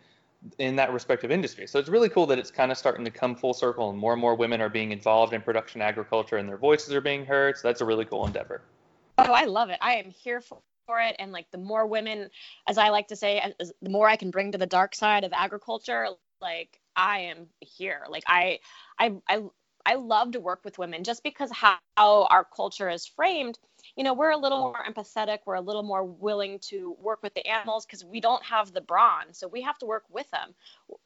in 0.59 0.75
that 0.75 0.93
respective 0.93 1.31
industry. 1.31 1.69
So 1.69 1.79
it's 1.79 1.89
really 1.89 2.09
cool 2.09 2.27
that 2.27 2.37
it's 2.37 2.51
kind 2.51 2.73
of 2.73 2.79
starting 2.79 3.05
to 3.05 3.13
come 3.13 3.37
full 3.37 3.55
circle, 3.55 3.91
and 3.91 3.99
more 3.99 4.13
and 4.13 4.21
more 4.21 4.35
women 4.35 4.61
are 4.61 4.69
being 4.69 4.91
involved 4.91 5.33
in 5.33 5.41
production 5.41 5.81
agriculture, 5.81 6.37
and 6.37 6.49
their 6.49 6.57
voices 6.57 6.93
are 6.93 7.01
being 7.01 7.25
heard. 7.25 7.57
So 7.57 7.69
that's 7.69 7.81
a 7.81 7.85
really 7.85 8.05
cool 8.05 8.27
endeavor. 8.27 8.63
Oh, 9.19 9.33
I 9.33 9.45
love 9.45 9.71
it. 9.71 9.79
I 9.81 9.95
am 9.95 10.11
here 10.11 10.41
for 10.41 10.59
for 10.87 11.01
it 11.01 11.15
and 11.19 11.33
like 11.33 11.51
the 11.51 11.59
more 11.59 11.87
women 11.87 12.29
as 12.67 12.79
i 12.79 12.89
like 12.89 13.09
to 13.09 13.17
say 13.17 13.39
as, 13.61 13.73
the 13.83 13.91
more 13.91 14.09
i 14.09 14.17
can 14.17 14.31
bring 14.31 14.53
to 14.53 14.59
the 14.59 14.67
dark 14.67 14.95
side 14.95 15.25
of 15.25 15.33
agriculture 15.33 16.09
like 16.41 16.81
i 16.97 17.19
am 17.19 17.47
here 17.61 18.03
like 18.09 18.25
i 18.27 18.59
i 18.99 19.13
i 19.29 19.43
I 19.85 19.95
love 19.95 20.33
to 20.33 20.41
work 20.41 20.61
with 20.65 20.79
women 20.79 21.05
just 21.05 21.23
because 21.23 21.51
how, 21.51 21.77
how 21.97 22.25
our 22.31 22.45
culture 22.45 22.89
is 22.89 23.07
framed. 23.07 23.59
You 23.97 24.05
know, 24.05 24.15
we're 24.15 24.31
a 24.31 24.37
little 24.37 24.59
more 24.59 24.85
empathetic. 24.89 25.39
We're 25.45 25.55
a 25.55 25.61
little 25.61 25.83
more 25.83 26.05
willing 26.05 26.59
to 26.71 26.97
work 27.01 27.23
with 27.23 27.35
the 27.35 27.47
animals 27.47 27.85
because 27.85 28.05
we 28.05 28.21
don't 28.21 28.43
have 28.45 28.73
the 28.73 28.81
brawn. 28.81 29.33
So 29.33 29.49
we 29.49 29.63
have 29.63 29.79
to 29.79 29.87
work 29.87 30.05
with 30.11 30.31
them. 30.31 30.55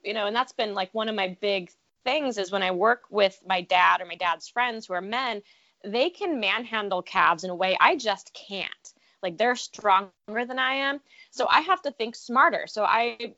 You 0.05 0.15
know, 0.15 0.27
and 0.27 0.37
that's 0.37 0.53
been 0.53 0.75
like 0.75 0.93
one 0.93 1.09
of 1.09 1.15
my 1.15 1.37
big 1.41 1.71
things 2.05 2.39
is 2.39 2.53
when 2.53 2.63
I 2.63 2.71
work 2.71 3.05
with 3.11 3.39
my 3.47 3.63
dad 3.63 4.01
or 4.01 4.07
my 4.07 4.15
dad's 4.15 4.49
friends 4.49 4.87
who 4.87 4.95
are 4.95 5.01
men, 5.01 5.43
they 5.85 6.11
can 6.11 6.41
manhandle 6.41 7.03
calves 7.03 7.45
in 7.45 7.51
a 7.51 7.55
way 7.55 7.77
I 7.81 7.97
just 7.97 8.33
can't. 8.35 8.93
Like 9.23 9.39
they're 9.39 9.57
stronger 9.57 10.11
than 10.29 10.59
I 10.59 10.75
am. 10.75 11.01
So 11.31 11.47
I 11.51 11.61
have 11.63 11.83
to 11.83 11.91
think 11.91 12.15
smarter. 12.15 12.67
So 12.67 12.85
I, 12.85 13.35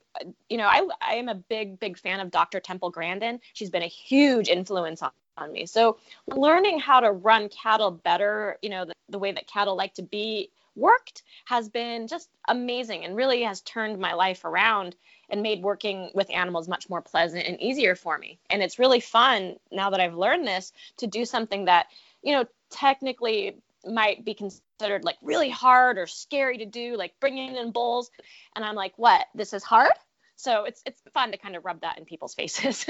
you 0.48 0.58
know, 0.58 0.66
I, 0.66 0.86
I 1.00 1.14
am 1.14 1.28
a 1.28 1.34
big, 1.34 1.80
big 1.80 1.98
fan 1.98 2.20
of 2.20 2.30
Dr. 2.30 2.60
Temple 2.60 2.90
Grandin. 2.90 3.40
She's 3.54 3.70
been 3.70 3.82
a 3.82 3.86
huge 3.88 4.48
influence 4.48 5.02
on, 5.02 5.12
on 5.38 5.52
me. 5.52 5.66
So 5.66 5.98
learning 6.26 6.80
how 6.80 7.00
to 7.00 7.10
run 7.10 7.48
cattle 7.48 7.90
better, 7.90 8.58
you 8.62 8.70
know, 8.70 8.84
the, 8.84 8.94
the 9.08 9.18
way 9.18 9.32
that 9.32 9.46
cattle 9.46 9.76
like 9.76 9.94
to 9.94 10.02
be 10.02 10.50
worked 10.74 11.22
has 11.46 11.68
been 11.68 12.06
just 12.06 12.28
amazing 12.46 13.04
and 13.04 13.16
really 13.16 13.42
has 13.42 13.60
turned 13.62 13.98
my 13.98 14.14
life 14.14 14.44
around 14.44 14.94
and 15.28 15.42
made 15.42 15.62
working 15.62 16.10
with 16.14 16.30
animals 16.30 16.68
much 16.68 16.88
more 16.88 17.02
pleasant 17.02 17.46
and 17.46 17.60
easier 17.60 17.94
for 17.94 18.16
me. 18.16 18.38
And 18.48 18.62
it's 18.62 18.78
really 18.78 19.00
fun 19.00 19.56
now 19.70 19.90
that 19.90 20.00
I've 20.00 20.14
learned 20.14 20.46
this 20.46 20.72
to 20.98 21.06
do 21.06 21.24
something 21.24 21.66
that, 21.66 21.86
you 22.22 22.32
know, 22.32 22.46
technically 22.70 23.56
might 23.86 24.24
be 24.24 24.34
considered 24.34 25.04
like 25.04 25.16
really 25.22 25.50
hard 25.50 25.98
or 25.98 26.06
scary 26.06 26.58
to 26.58 26.66
do, 26.66 26.96
like 26.96 27.14
bringing 27.20 27.56
in 27.56 27.72
bulls. 27.72 28.10
And 28.56 28.64
I'm 28.64 28.74
like, 28.74 28.94
what? 28.96 29.26
This 29.34 29.52
is 29.52 29.62
hard? 29.62 29.92
So 30.36 30.64
it's 30.64 30.80
it's 30.86 31.02
fun 31.12 31.32
to 31.32 31.38
kind 31.38 31.56
of 31.56 31.64
rub 31.64 31.80
that 31.80 31.98
in 31.98 32.04
people's 32.04 32.34
faces. 32.40 32.86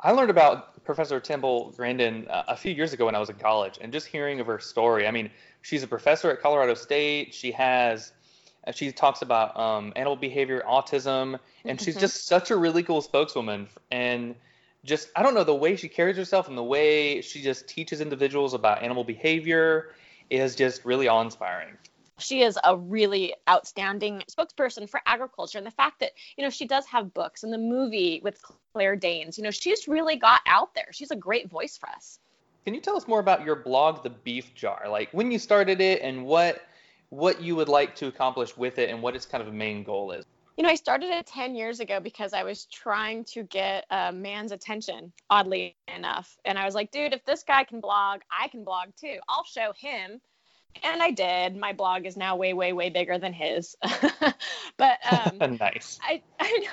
I 0.00 0.12
learned 0.12 0.30
about 0.30 0.84
Professor 0.84 1.18
Temple 1.18 1.72
Grandin 1.76 2.28
uh, 2.28 2.44
a 2.48 2.56
few 2.56 2.72
years 2.72 2.92
ago 2.92 3.06
when 3.06 3.14
I 3.14 3.18
was 3.18 3.30
in 3.30 3.36
college, 3.36 3.78
and 3.80 3.92
just 3.92 4.06
hearing 4.06 4.38
of 4.40 4.46
her 4.46 4.58
story. 4.60 5.06
I 5.06 5.10
mean, 5.10 5.30
she's 5.62 5.82
a 5.82 5.88
professor 5.88 6.30
at 6.30 6.40
Colorado 6.40 6.74
State. 6.74 7.34
She 7.34 7.50
has, 7.52 8.12
uh, 8.66 8.72
she 8.72 8.92
talks 8.92 9.22
about 9.22 9.58
um, 9.58 9.92
animal 9.96 10.16
behavior, 10.16 10.62
autism, 10.66 11.38
and 11.64 11.78
mm-hmm. 11.78 11.84
she's 11.84 11.96
just 11.96 12.26
such 12.26 12.50
a 12.50 12.56
really 12.56 12.82
cool 12.82 13.02
spokeswoman. 13.02 13.68
And 13.90 14.36
just, 14.84 15.10
I 15.16 15.22
don't 15.24 15.34
know, 15.34 15.44
the 15.44 15.54
way 15.54 15.74
she 15.74 15.88
carries 15.88 16.16
herself 16.16 16.48
and 16.48 16.56
the 16.56 16.62
way 16.62 17.20
she 17.20 17.42
just 17.42 17.68
teaches 17.68 18.00
individuals 18.00 18.54
about 18.54 18.82
animal 18.82 19.02
behavior 19.02 19.94
is 20.30 20.54
just 20.54 20.84
really 20.84 21.08
awe-inspiring 21.08 21.76
she 22.18 22.42
is 22.42 22.58
a 22.64 22.76
really 22.76 23.34
outstanding 23.48 24.22
spokesperson 24.30 24.88
for 24.88 25.00
agriculture. 25.06 25.58
And 25.58 25.66
the 25.66 25.72
fact 25.72 26.00
that 26.00 26.12
you 26.36 26.44
know 26.44 26.50
she 26.50 26.66
does 26.66 26.86
have 26.86 27.14
books 27.14 27.42
and 27.42 27.52
the 27.52 27.58
movie 27.58 28.20
with 28.22 28.40
claire 28.72 28.96
danes 28.96 29.38
you 29.38 29.44
know 29.44 29.50
she's 29.50 29.88
really 29.88 30.16
got 30.16 30.40
out 30.46 30.74
there. 30.74 30.88
She's 30.92 31.10
a 31.10 31.16
great 31.16 31.48
voice 31.48 31.76
for 31.76 31.88
us. 31.88 32.18
Can 32.64 32.74
you 32.74 32.80
tell 32.80 32.96
us 32.96 33.08
more 33.08 33.20
about 33.20 33.44
your 33.44 33.56
blog 33.56 34.02
the 34.02 34.10
beef 34.10 34.54
jar? 34.54 34.86
Like 34.88 35.08
when 35.12 35.30
you 35.30 35.38
started 35.38 35.80
it 35.80 36.02
and 36.02 36.24
what 36.24 36.62
what 37.10 37.40
you 37.40 37.56
would 37.56 37.68
like 37.68 37.94
to 37.96 38.06
accomplish 38.06 38.56
with 38.56 38.78
it 38.78 38.90
and 38.90 39.02
what 39.02 39.16
its 39.16 39.24
kind 39.24 39.46
of 39.46 39.52
main 39.52 39.82
goal 39.82 40.12
is? 40.12 40.26
You 40.58 40.64
know, 40.64 40.70
I 40.70 40.74
started 40.74 41.10
it 41.10 41.26
10 41.26 41.54
years 41.54 41.78
ago 41.78 42.00
because 42.00 42.32
I 42.32 42.42
was 42.42 42.64
trying 42.64 43.24
to 43.26 43.44
get 43.44 43.84
a 43.90 44.12
man's 44.12 44.50
attention, 44.50 45.12
oddly 45.30 45.76
enough. 45.96 46.36
And 46.44 46.58
I 46.58 46.64
was 46.64 46.74
like, 46.74 46.90
dude, 46.90 47.12
if 47.12 47.24
this 47.24 47.44
guy 47.44 47.62
can 47.62 47.80
blog, 47.80 48.22
I 48.28 48.48
can 48.48 48.64
blog 48.64 48.88
too. 49.00 49.18
I'll 49.28 49.44
show 49.44 49.72
him 49.78 50.20
and 50.82 51.02
I 51.02 51.10
did. 51.10 51.56
My 51.56 51.72
blog 51.72 52.06
is 52.06 52.16
now 52.16 52.36
way, 52.36 52.52
way, 52.52 52.72
way 52.72 52.90
bigger 52.90 53.18
than 53.18 53.32
his. 53.32 53.76
but 54.76 54.98
um, 55.10 55.38
nice. 55.58 55.98
I, 56.02 56.22
I, 56.40 56.66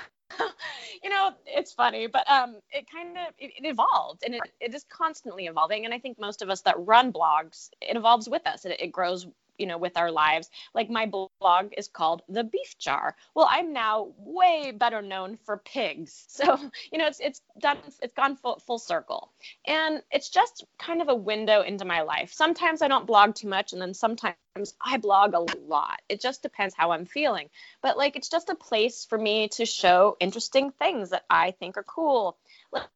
you 1.02 1.10
know, 1.10 1.30
it's 1.46 1.72
funny, 1.72 2.06
but 2.06 2.28
um, 2.30 2.56
it 2.70 2.86
kind 2.90 3.16
of 3.16 3.34
it, 3.38 3.52
it, 3.56 3.66
evolved, 3.66 4.22
and 4.24 4.34
it, 4.34 4.40
it 4.60 4.74
is 4.74 4.84
constantly 4.88 5.46
evolving. 5.46 5.84
And 5.84 5.94
I 5.94 5.98
think 5.98 6.18
most 6.18 6.42
of 6.42 6.50
us 6.50 6.62
that 6.62 6.74
run 6.78 7.12
blogs, 7.12 7.70
it 7.80 7.96
evolves 7.96 8.28
with 8.28 8.46
us. 8.46 8.64
It, 8.64 8.76
it 8.80 8.92
grows 8.92 9.26
you 9.58 9.66
know 9.66 9.78
with 9.78 9.96
our 9.96 10.10
lives 10.10 10.50
like 10.74 10.90
my 10.90 11.06
blog 11.06 11.72
is 11.76 11.88
called 11.88 12.22
the 12.28 12.44
beef 12.44 12.78
jar 12.78 13.16
well 13.34 13.48
i'm 13.50 13.72
now 13.72 14.12
way 14.18 14.72
better 14.72 15.02
known 15.02 15.36
for 15.44 15.56
pigs 15.58 16.24
so 16.28 16.58
you 16.92 16.98
know 16.98 17.06
it's 17.06 17.20
it's 17.20 17.40
done 17.58 17.78
it's 18.02 18.14
gone 18.14 18.36
full, 18.36 18.58
full 18.66 18.78
circle 18.78 19.32
and 19.66 20.02
it's 20.10 20.30
just 20.30 20.64
kind 20.78 21.02
of 21.02 21.08
a 21.08 21.14
window 21.14 21.62
into 21.62 21.84
my 21.84 22.02
life 22.02 22.32
sometimes 22.32 22.82
i 22.82 22.88
don't 22.88 23.06
blog 23.06 23.34
too 23.34 23.48
much 23.48 23.72
and 23.72 23.80
then 23.80 23.94
sometimes 23.94 24.36
I 24.80 24.96
blog 24.96 25.34
a 25.34 25.40
lot. 25.40 26.00
It 26.08 26.20
just 26.20 26.42
depends 26.42 26.74
how 26.74 26.92
I'm 26.92 27.04
feeling. 27.04 27.50
But 27.82 27.98
like 27.98 28.16
it's 28.16 28.30
just 28.30 28.48
a 28.48 28.54
place 28.54 29.04
for 29.04 29.18
me 29.18 29.48
to 29.48 29.66
show 29.66 30.16
interesting 30.18 30.70
things 30.70 31.10
that 31.10 31.24
I 31.28 31.50
think 31.50 31.76
are 31.76 31.82
cool. 31.82 32.38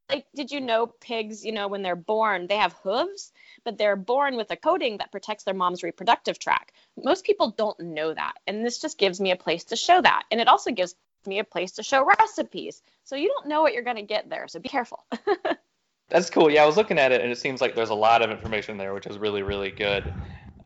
Like 0.09 0.27
did 0.35 0.51
you 0.51 0.61
know 0.61 0.87
pigs, 0.87 1.45
you 1.45 1.53
know, 1.53 1.69
when 1.69 1.83
they're 1.83 1.95
born, 1.95 2.49
they 2.49 2.57
have 2.57 2.75
hooves, 2.83 3.33
but 3.65 3.79
they're 3.79 3.97
born 3.97 4.37
with 4.37 4.51
a 4.51 4.57
coating 4.57 4.99
that 4.99 5.13
protects 5.13 5.45
their 5.45 5.55
mom's 5.55 5.83
reproductive 5.83 6.39
tract. 6.39 6.73
Most 7.03 7.25
people 7.25 7.51
don't 7.57 7.79
know 7.81 8.13
that. 8.13 8.35
And 8.47 8.65
this 8.65 8.79
just 8.79 8.99
gives 8.99 9.21
me 9.21 9.31
a 9.31 9.37
place 9.37 9.65
to 9.65 9.77
show 9.77 10.01
that. 10.01 10.25
And 10.31 10.41
it 10.41 10.49
also 10.49 10.71
gives 10.71 10.95
me 11.27 11.39
a 11.39 11.45
place 11.45 11.73
to 11.73 11.83
show 11.83 12.05
recipes. 12.05 12.83
So 13.05 13.17
you 13.17 13.29
don't 13.29 13.49
know 13.49 13.63
what 13.63 13.75
you're 13.75 13.83
going 13.83 13.97
to 13.97 14.03
get 14.03 14.29
there. 14.31 14.49
So 14.49 14.61
be 14.61 14.69
careful. 14.69 15.05
That's 16.09 16.31
cool. 16.31 16.51
Yeah, 16.51 16.65
I 16.65 16.67
was 16.67 16.77
looking 16.77 16.99
at 16.99 17.13
it 17.13 17.21
and 17.21 17.31
it 17.31 17.39
seems 17.39 17.61
like 17.61 17.75
there's 17.75 17.91
a 17.91 17.95
lot 17.95 18.23
of 18.23 18.31
information 18.31 18.77
there, 18.77 18.95
which 18.95 19.07
is 19.07 19.19
really, 19.19 19.43
really 19.43 19.71
good. 19.71 20.13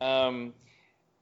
Um, 0.01 0.53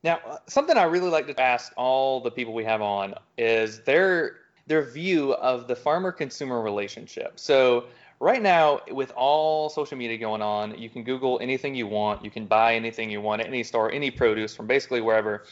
now, 0.03 0.39
something 0.47 0.77
I 0.77 0.83
really 0.83 1.09
like 1.09 1.27
to 1.27 1.41
ask 1.41 1.71
all 1.77 2.19
the 2.21 2.31
people 2.31 2.53
we 2.53 2.65
have 2.65 2.81
on 2.81 3.15
is 3.37 3.81
their 3.81 4.37
their 4.65 4.81
view 4.81 5.33
of 5.33 5.67
the 5.67 5.75
farmer 5.75 6.11
consumer 6.11 6.61
relationship. 6.61 7.37
So, 7.37 7.85
right 8.19 8.41
now, 8.41 8.81
with 8.91 9.11
all 9.15 9.69
social 9.69 9.97
media 9.97 10.17
going 10.17 10.41
on, 10.41 10.77
you 10.77 10.89
can 10.89 11.03
Google 11.03 11.39
anything 11.41 11.75
you 11.75 11.87
want, 11.87 12.23
you 12.23 12.31
can 12.31 12.45
buy 12.45 12.75
anything 12.75 13.09
you 13.09 13.21
want 13.21 13.41
at 13.41 13.47
any 13.47 13.63
store, 13.63 13.91
any 13.91 14.11
produce 14.11 14.55
from 14.55 14.67
basically 14.67 15.01
wherever. 15.01 15.43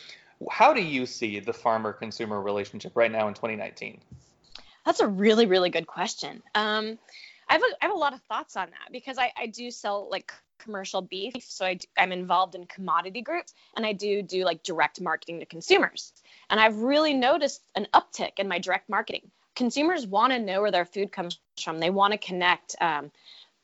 How 0.49 0.73
do 0.73 0.81
you 0.81 1.05
see 1.05 1.39
the 1.39 1.53
farmer 1.53 1.93
consumer 1.93 2.41
relationship 2.41 2.93
right 2.95 3.11
now 3.11 3.27
in 3.27 3.33
2019? 3.33 4.01
That's 4.85 4.99
a 4.99 5.07
really, 5.07 5.45
really 5.45 5.69
good 5.69 5.85
question. 5.85 6.41
Um, 6.55 6.97
I 7.47 7.53
have, 7.53 7.61
a, 7.61 7.65
I 7.81 7.85
have 7.85 7.95
a 7.95 7.99
lot 7.99 8.13
of 8.13 8.21
thoughts 8.23 8.55
on 8.55 8.69
that 8.69 8.91
because 8.91 9.17
I, 9.17 9.31
I 9.37 9.47
do 9.47 9.69
sell 9.69 10.07
like 10.09 10.33
commercial 10.61 11.01
beef. 11.01 11.33
So 11.39 11.65
I, 11.65 11.79
am 11.97 12.11
involved 12.11 12.55
in 12.55 12.65
commodity 12.65 13.21
groups 13.21 13.53
and 13.75 13.85
I 13.85 13.93
do 13.93 14.21
do 14.21 14.45
like 14.45 14.63
direct 14.63 15.01
marketing 15.01 15.39
to 15.39 15.45
consumers. 15.45 16.13
And 16.49 16.59
I've 16.59 16.77
really 16.77 17.13
noticed 17.13 17.61
an 17.75 17.87
uptick 17.93 18.33
in 18.37 18.47
my 18.47 18.59
direct 18.59 18.89
marketing. 18.89 19.31
Consumers 19.55 20.07
want 20.07 20.33
to 20.33 20.39
know 20.39 20.61
where 20.61 20.71
their 20.71 20.85
food 20.85 21.11
comes 21.11 21.39
from. 21.61 21.79
They 21.79 21.89
want 21.89 22.13
to 22.13 22.17
connect. 22.17 22.75
Um, 22.79 23.11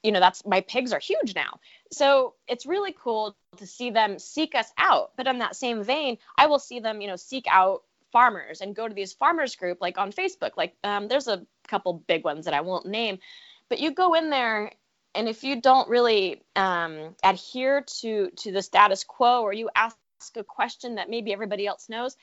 you 0.03 0.11
know, 0.11 0.19
that's 0.19 0.45
my 0.45 0.61
pigs 0.61 0.93
are 0.93 0.99
huge 0.99 1.35
now. 1.35 1.59
So 1.91 2.35
it's 2.47 2.65
really 2.65 2.95
cool 2.97 3.35
to 3.57 3.65
see 3.65 3.89
them 3.89 4.19
seek 4.19 4.55
us 4.55 4.71
out. 4.77 5.11
But 5.17 5.27
in 5.27 5.39
that 5.39 5.55
same 5.55 5.83
vein, 5.83 6.17
I 6.37 6.47
will 6.47 6.59
see 6.59 6.79
them, 6.79 7.01
you 7.01 7.07
know, 7.07 7.15
seek 7.15 7.45
out 7.49 7.83
farmers 8.11 8.61
and 8.61 8.75
go 8.75 8.87
to 8.87 8.93
these 8.93 9.13
farmers 9.13 9.55
group 9.55 9.79
like 9.81 9.97
on 9.97 10.11
Facebook. 10.11 10.51
Like 10.55 10.75
um, 10.83 11.07
there's 11.07 11.27
a 11.27 11.45
couple 11.67 11.93
big 12.07 12.23
ones 12.23 12.45
that 12.45 12.53
I 12.53 12.61
won't 12.61 12.85
name, 12.85 13.19
but 13.69 13.79
you 13.79 13.91
go 13.91 14.13
in 14.13 14.29
there 14.29 14.71
and 15.15 15.27
if 15.27 15.43
you 15.43 15.61
don't 15.61 15.89
really 15.89 16.43
um, 16.55 17.15
adhere 17.23 17.81
to 18.01 18.29
to 18.37 18.51
the 18.51 18.61
status 18.61 19.03
quo 19.03 19.41
or 19.41 19.51
you 19.51 19.69
ask 19.75 19.97
a 20.35 20.43
question 20.43 20.95
that 20.95 21.09
maybe 21.09 21.33
everybody 21.33 21.65
else 21.65 21.89
knows 21.89 22.15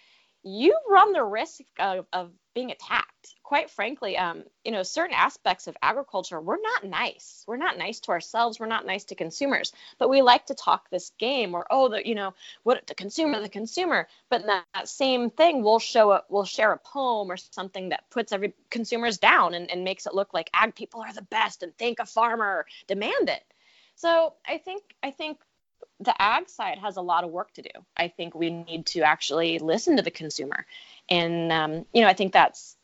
you 0.44 0.76
run 0.88 1.12
the 1.12 1.24
risk 1.24 1.62
of, 1.78 2.07
of 2.12 2.30
being 2.54 2.70
attacked. 2.70 3.35
Quite 3.42 3.70
frankly, 3.70 4.16
um, 4.18 4.44
you 4.62 4.72
know, 4.72 4.83
certain 4.83 5.16
aspects 5.16 5.66
of 5.66 5.76
agriculture, 5.83 6.40
we're 6.40 6.61
not 6.61 6.85
nice. 6.85 7.42
We're 7.46 7.57
not 7.57 7.78
nice 7.78 8.00
to 8.00 8.11
ourselves. 8.12 8.61
We're 8.61 8.66
not 8.66 8.87
nice 8.87 9.04
to 9.04 9.14
consumers. 9.14 9.72
But 9.98 10.11
we 10.11 10.22
like 10.22 10.46
to 10.46 10.54
talk 10.54 10.90
this 10.90 11.11
game, 11.18 11.54
or 11.54 11.66
oh, 11.70 11.88
the 11.88 12.07
you 12.07 12.14
know, 12.14 12.35
what 12.62 12.87
the 12.87 12.94
consumer, 12.94 13.40
the 13.40 13.48
consumer. 13.48 14.07
But 14.28 14.44
that, 14.46 14.64
that 14.74 14.88
same 14.88 15.30
thing, 15.30 15.62
we'll 15.62 15.78
show 15.78 16.12
a, 16.12 16.22
we'll 16.28 16.44
share 16.44 16.72
a 16.72 16.78
poem 16.78 17.30
or 17.30 17.37
something 17.38 17.88
that 17.88 18.11
puts 18.11 18.33
every 18.33 18.52
consumers 18.70 19.18
down 19.18 19.54
and, 19.54 19.70
and 19.70 19.83
makes 19.83 20.07
it 20.07 20.14
look 20.14 20.35
like 20.35 20.50
ag 20.52 20.74
people 20.74 21.00
are 21.00 21.12
the 21.12 21.22
best 21.22 21.62
and 21.62 21.76
thank 21.78 21.98
a 22.00 22.07
farmer, 22.07 22.66
demand 22.87 23.30
it. 23.30 23.42
So 23.96 24.35
I 24.46 24.59
think 24.59 24.83
I 25.02 25.11
think 25.11 25.38
the 26.01 26.20
ag 26.20 26.49
side 26.49 26.79
has 26.79 26.97
a 26.97 27.03
lot 27.03 27.25
of 27.25 27.31
work 27.31 27.53
to 27.55 27.62
do. 27.62 27.70
I 27.97 28.09
think 28.09 28.35
we 28.35 28.51
need 28.51 28.87
to 28.87 29.01
actually 29.03 29.59
listen 29.59 29.97
to 29.97 30.03
the 30.03 30.11
consumer. 30.11 30.66
And, 31.09 31.53
um, 31.53 31.87
you 31.92 32.03
know, 32.03 32.09
I 32.09 32.14
think 32.14 32.33
that's 32.33 32.77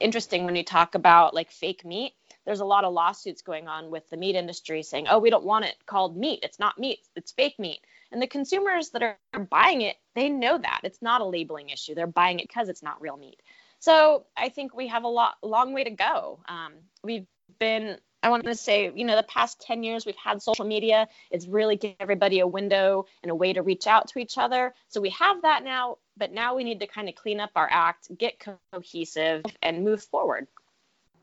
interesting 0.00 0.44
when 0.44 0.56
you 0.56 0.64
talk 0.64 0.94
about 0.94 1.34
like 1.34 1.50
fake 1.50 1.84
meat. 1.84 2.12
There's 2.44 2.60
a 2.60 2.64
lot 2.64 2.84
of 2.84 2.92
lawsuits 2.92 3.42
going 3.42 3.66
on 3.66 3.90
with 3.90 4.08
the 4.08 4.16
meat 4.16 4.36
industry 4.36 4.82
saying, 4.82 5.06
oh, 5.08 5.18
we 5.18 5.30
don't 5.30 5.44
want 5.44 5.64
it 5.64 5.74
called 5.84 6.16
meat. 6.16 6.40
It's 6.42 6.58
not 6.58 6.78
meat, 6.78 7.00
it's 7.16 7.32
fake 7.32 7.58
meat. 7.58 7.80
And 8.12 8.22
the 8.22 8.28
consumers 8.28 8.90
that 8.90 9.02
are 9.02 9.40
buying 9.50 9.80
it, 9.80 9.96
they 10.14 10.28
know 10.28 10.56
that. 10.56 10.80
It's 10.84 11.02
not 11.02 11.20
a 11.20 11.24
labeling 11.24 11.70
issue. 11.70 11.94
They're 11.94 12.06
buying 12.06 12.38
it 12.38 12.48
because 12.48 12.68
it's 12.68 12.82
not 12.82 13.00
real 13.00 13.16
meat. 13.16 13.42
So 13.80 14.26
I 14.36 14.48
think 14.48 14.74
we 14.74 14.88
have 14.88 15.04
a 15.04 15.08
lot, 15.08 15.34
long 15.42 15.72
way 15.72 15.84
to 15.84 15.90
go. 15.90 16.40
Um, 16.48 16.74
we've 17.02 17.26
been 17.58 17.98
I 18.26 18.28
want 18.28 18.42
to 18.42 18.56
say, 18.56 18.90
you 18.92 19.04
know, 19.04 19.14
the 19.14 19.22
past 19.22 19.60
10 19.60 19.84
years 19.84 20.04
we've 20.04 20.16
had 20.16 20.42
social 20.42 20.64
media. 20.64 21.06
It's 21.30 21.46
really 21.46 21.76
given 21.76 21.94
everybody 22.00 22.40
a 22.40 22.46
window 22.46 23.06
and 23.22 23.30
a 23.30 23.34
way 23.36 23.52
to 23.52 23.62
reach 23.62 23.86
out 23.86 24.08
to 24.08 24.18
each 24.18 24.36
other. 24.36 24.74
So 24.88 25.00
we 25.00 25.10
have 25.10 25.42
that 25.42 25.62
now, 25.62 25.98
but 26.16 26.32
now 26.32 26.56
we 26.56 26.64
need 26.64 26.80
to 26.80 26.88
kind 26.88 27.08
of 27.08 27.14
clean 27.14 27.38
up 27.38 27.50
our 27.54 27.68
act, 27.70 28.08
get 28.18 28.44
cohesive, 28.72 29.44
and 29.62 29.84
move 29.84 30.02
forward. 30.02 30.48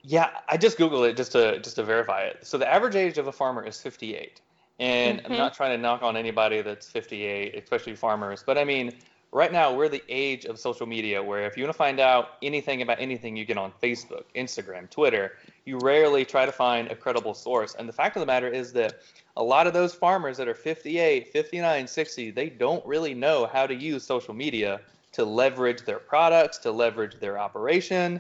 Yeah, 0.02 0.30
I 0.48 0.56
just 0.56 0.78
googled 0.78 1.10
it 1.10 1.18
just 1.18 1.34
to 1.34 1.60
just 1.60 1.76
to 1.76 1.84
verify 1.84 2.22
it. 2.22 2.48
So 2.48 2.58
the 2.58 2.74
average 2.74 2.96
age 2.96 3.18
of 3.18 3.28
a 3.28 3.34
farmer 3.34 3.66
is 3.66 3.82
58. 3.82 4.39
And 4.80 5.20
mm-hmm. 5.20 5.30
I'm 5.30 5.38
not 5.38 5.54
trying 5.54 5.76
to 5.76 5.82
knock 5.82 6.04
on 6.04 6.16
anybody 6.16 6.62
that's 6.62 6.89
58, 6.89 7.54
especially 7.56 7.98
farmers, 7.98 8.44
but 8.46 8.58
I 8.58 8.63
mean, 8.63 8.94
right 9.34 9.52
now 9.52 9.74
we're 9.74 9.89
the 9.89 10.04
age 10.08 10.46
of 10.46 10.60
social 10.60 10.86
media 10.86 11.22
where 11.22 11.46
if 11.46 11.58
you 11.58 11.63
want 11.63 11.74
to 11.74 11.78
find 11.78 12.00
out 12.00 12.30
anything 12.42 12.82
about 12.82 13.00
anything 13.00 13.36
you 13.36 13.44
get 13.44 13.58
on 13.58 13.74
facebook 13.82 14.24
instagram 14.36 14.89
twitter 14.89 15.34
you 15.65 15.78
rarely 15.80 16.26
try 16.26 16.45
to 16.45 16.52
find 16.52 16.91
a 16.91 16.95
credible 16.95 17.34
source 17.34 17.76
and 17.78 17.88
the 17.88 17.93
fact 17.93 18.15
of 18.15 18.19
the 18.19 18.26
matter 18.26 18.47
is 18.47 18.73
that 18.73 18.99
a 19.38 19.43
lot 19.43 19.65
of 19.65 19.73
those 19.73 19.93
farmers 19.93 20.38
that 20.38 20.47
are 20.47 20.56
58 20.56 21.28
59 21.30 21.88
60 21.88 22.32
they 22.32 22.49
don't 22.49 22.86
really 22.86 23.13
know 23.13 23.45
how 23.52 23.65
to 23.65 23.73
use 23.73 24.04
social 24.04 24.34
media 24.34 24.82
to 25.12 25.23
leverage 25.23 25.86
their 25.86 25.99
products 25.99 26.58
to 26.60 26.71
leverage 26.71 27.19
their 27.19 27.38
operation 27.39 28.19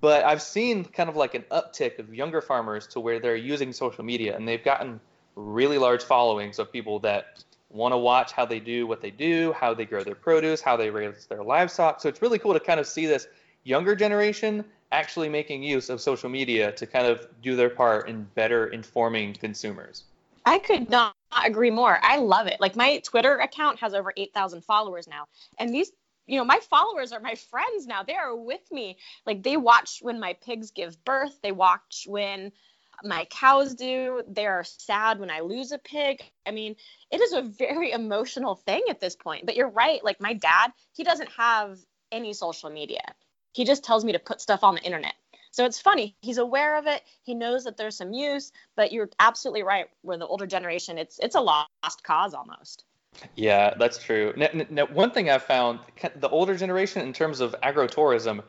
but 0.00 0.24
i've 0.24 0.42
seen 0.42 0.84
kind 0.84 1.08
of 1.08 1.16
like 1.16 1.34
an 1.34 1.44
uptick 1.50 1.98
of 1.98 2.14
younger 2.14 2.40
farmers 2.40 2.86
to 2.86 3.00
where 3.00 3.20
they're 3.20 3.36
using 3.36 3.72
social 3.72 4.04
media 4.04 4.36
and 4.36 4.46
they've 4.46 4.64
gotten 4.64 5.00
really 5.34 5.78
large 5.78 6.02
followings 6.02 6.58
of 6.58 6.70
people 6.72 6.98
that 6.98 7.42
want 7.72 7.92
to 7.92 7.96
watch 7.96 8.32
how 8.32 8.44
they 8.44 8.60
do 8.60 8.86
what 8.86 9.00
they 9.00 9.10
do, 9.10 9.52
how 9.52 9.74
they 9.74 9.84
grow 9.84 10.04
their 10.04 10.14
produce, 10.14 10.60
how 10.60 10.76
they 10.76 10.90
raise 10.90 11.26
their 11.26 11.42
livestock. 11.42 12.00
So 12.00 12.08
it's 12.08 12.22
really 12.22 12.38
cool 12.38 12.52
to 12.52 12.60
kind 12.60 12.78
of 12.78 12.86
see 12.86 13.06
this 13.06 13.26
younger 13.64 13.94
generation 13.94 14.64
actually 14.92 15.28
making 15.28 15.62
use 15.62 15.88
of 15.88 16.00
social 16.00 16.28
media 16.28 16.72
to 16.72 16.86
kind 16.86 17.06
of 17.06 17.26
do 17.42 17.56
their 17.56 17.70
part 17.70 18.08
in 18.08 18.24
better 18.34 18.66
informing 18.68 19.32
consumers. 19.32 20.04
I 20.44 20.58
could 20.58 20.90
not 20.90 21.14
agree 21.44 21.70
more. 21.70 21.98
I 22.02 22.18
love 22.18 22.46
it. 22.46 22.60
Like 22.60 22.76
my 22.76 22.98
Twitter 22.98 23.38
account 23.38 23.78
has 23.80 23.94
over 23.94 24.12
8,000 24.16 24.62
followers 24.62 25.08
now. 25.08 25.26
And 25.58 25.72
these, 25.72 25.92
you 26.26 26.36
know, 26.38 26.44
my 26.44 26.58
followers 26.68 27.12
are 27.12 27.20
my 27.20 27.34
friends 27.34 27.86
now. 27.86 28.02
They 28.02 28.14
are 28.14 28.36
with 28.36 28.70
me. 28.70 28.98
Like 29.24 29.42
they 29.42 29.56
watch 29.56 30.00
when 30.02 30.20
my 30.20 30.34
pigs 30.44 30.70
give 30.70 31.02
birth, 31.04 31.38
they 31.42 31.52
watch 31.52 32.06
when 32.08 32.52
my 33.04 33.26
cows 33.30 33.74
do. 33.74 34.22
They're 34.28 34.64
sad 34.64 35.20
when 35.20 35.30
I 35.30 35.40
lose 35.40 35.72
a 35.72 35.78
pig. 35.78 36.22
I 36.46 36.50
mean, 36.50 36.76
it 37.10 37.20
is 37.20 37.32
a 37.32 37.42
very 37.42 37.92
emotional 37.92 38.56
thing 38.56 38.82
at 38.90 39.00
this 39.00 39.16
point. 39.16 39.46
But 39.46 39.56
you're 39.56 39.70
right. 39.70 40.04
Like 40.04 40.20
my 40.20 40.34
dad, 40.34 40.72
he 40.92 41.04
doesn't 41.04 41.30
have 41.30 41.78
any 42.10 42.32
social 42.32 42.68
media. 42.68 43.02
He 43.52 43.64
just 43.64 43.84
tells 43.84 44.04
me 44.04 44.12
to 44.12 44.18
put 44.18 44.40
stuff 44.40 44.64
on 44.64 44.74
the 44.74 44.82
internet. 44.82 45.14
So 45.50 45.66
it's 45.66 45.78
funny. 45.78 46.16
He's 46.22 46.38
aware 46.38 46.78
of 46.78 46.86
it. 46.86 47.02
He 47.22 47.34
knows 47.34 47.64
that 47.64 47.76
there's 47.76 47.96
some 47.96 48.12
use, 48.14 48.52
but 48.74 48.90
you're 48.90 49.10
absolutely 49.20 49.62
right. 49.62 49.86
Where 50.00 50.16
the 50.16 50.26
older 50.26 50.46
generation, 50.46 50.96
it's 50.96 51.18
it's 51.18 51.34
a 51.34 51.40
lost 51.40 52.02
cause 52.02 52.32
almost. 52.32 52.84
Yeah, 53.36 53.74
that's 53.78 53.98
true. 53.98 54.32
Now, 54.36 54.48
now, 54.70 54.86
one 54.86 55.10
thing 55.10 55.28
I've 55.28 55.42
found, 55.42 55.80
the 56.16 56.30
older 56.30 56.56
generation 56.56 57.02
in 57.02 57.12
terms 57.12 57.40
of 57.40 57.54
agrotourism, 57.62 58.42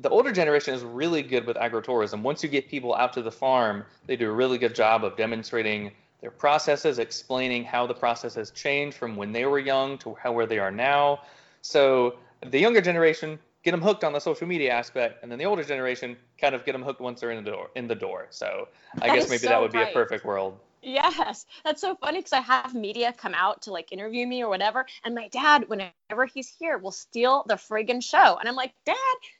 the 0.00 0.08
older 0.08 0.32
generation 0.32 0.74
is 0.74 0.82
really 0.82 1.22
good 1.22 1.46
with 1.46 1.56
agrotourism. 1.56 2.22
Once 2.22 2.42
you 2.42 2.48
get 2.48 2.68
people 2.68 2.94
out 2.94 3.12
to 3.12 3.22
the 3.22 3.30
farm, 3.30 3.84
they 4.06 4.16
do 4.16 4.28
a 4.28 4.32
really 4.32 4.58
good 4.58 4.74
job 4.74 5.04
of 5.04 5.16
demonstrating 5.16 5.92
their 6.20 6.32
processes, 6.32 6.98
explaining 6.98 7.62
how 7.62 7.86
the 7.86 7.94
process 7.94 8.34
has 8.34 8.50
changed 8.50 8.96
from 8.96 9.14
when 9.14 9.32
they 9.32 9.44
were 9.44 9.58
young 9.58 9.98
to 9.98 10.14
how 10.14 10.32
where 10.32 10.46
they 10.46 10.58
are 10.58 10.70
now. 10.70 11.20
So 11.60 12.16
the 12.44 12.58
younger 12.58 12.80
generation 12.80 13.38
get 13.62 13.70
them 13.70 13.80
hooked 13.80 14.04
on 14.04 14.12
the 14.12 14.20
social 14.20 14.46
media 14.46 14.72
aspect, 14.72 15.22
and 15.22 15.30
then 15.30 15.38
the 15.38 15.44
older 15.44 15.62
generation 15.62 16.16
kind 16.40 16.54
of 16.54 16.64
get 16.64 16.72
them 16.72 16.82
hooked 16.82 17.00
once 17.00 17.20
they're 17.20 17.30
in 17.30 17.42
the 17.42 17.50
door. 17.50 17.70
In 17.76 17.86
the 17.88 17.94
door. 17.94 18.26
So 18.30 18.68
I 19.00 19.08
That 19.08 19.14
guess 19.14 19.28
maybe 19.28 19.38
so 19.38 19.48
that 19.48 19.60
would 19.60 19.72
be 19.72 19.82
a 19.82 19.86
perfect 19.92 20.24
world. 20.24 20.58
Yes, 20.84 21.46
that's 21.64 21.80
so 21.80 21.94
funny 21.94 22.18
because 22.18 22.32
I 22.32 22.40
have 22.40 22.74
media 22.74 23.14
come 23.16 23.34
out 23.34 23.62
to 23.62 23.72
like 23.72 23.92
interview 23.92 24.26
me 24.26 24.42
or 24.42 24.48
whatever, 24.48 24.84
and 25.04 25.14
my 25.14 25.28
dad, 25.28 25.68
whenever 25.68 26.26
he's 26.26 26.48
here, 26.48 26.76
will 26.76 26.90
steal 26.90 27.44
the 27.46 27.54
friggin' 27.54 28.02
show, 28.02 28.36
and 28.38 28.48
I'm 28.48 28.56
like, 28.56 28.72
Dad, 28.84 28.96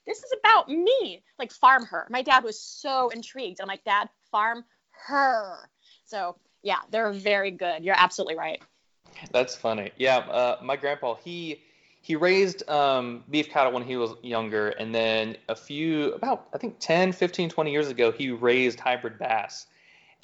this 0.06 0.18
is 0.18 0.32
about 0.38 0.68
me. 0.68 1.22
Like 1.40 1.50
farm 1.50 1.84
her. 1.86 2.06
My 2.10 2.22
dad 2.22 2.44
was 2.44 2.60
so 2.60 3.08
intrigued. 3.08 3.60
I'm 3.60 3.66
like, 3.66 3.82
Dad, 3.82 4.08
farm 4.30 4.64
her. 5.08 5.68
So 6.04 6.36
yeah, 6.62 6.78
they're 6.90 7.12
very 7.12 7.50
good. 7.50 7.82
You're 7.82 7.98
absolutely 7.98 8.36
right. 8.36 8.62
That's 9.32 9.56
funny. 9.56 9.90
Yeah, 9.96 10.18
uh, 10.18 10.58
my 10.62 10.76
grandpa 10.76 11.16
he 11.16 11.60
he 12.02 12.16
raised 12.16 12.68
um, 12.68 13.24
beef 13.30 13.50
cattle 13.50 13.72
when 13.72 13.84
he 13.84 13.96
was 13.96 14.12
younger, 14.22 14.70
and 14.70 14.94
then 14.94 15.38
a 15.48 15.56
few 15.56 16.12
about 16.14 16.48
I 16.54 16.58
think 16.58 16.76
10, 16.80 17.12
15, 17.12 17.50
20 17.50 17.72
years 17.72 17.88
ago 17.88 18.12
he 18.12 18.30
raised 18.30 18.80
hybrid 18.80 19.18
bass. 19.18 19.66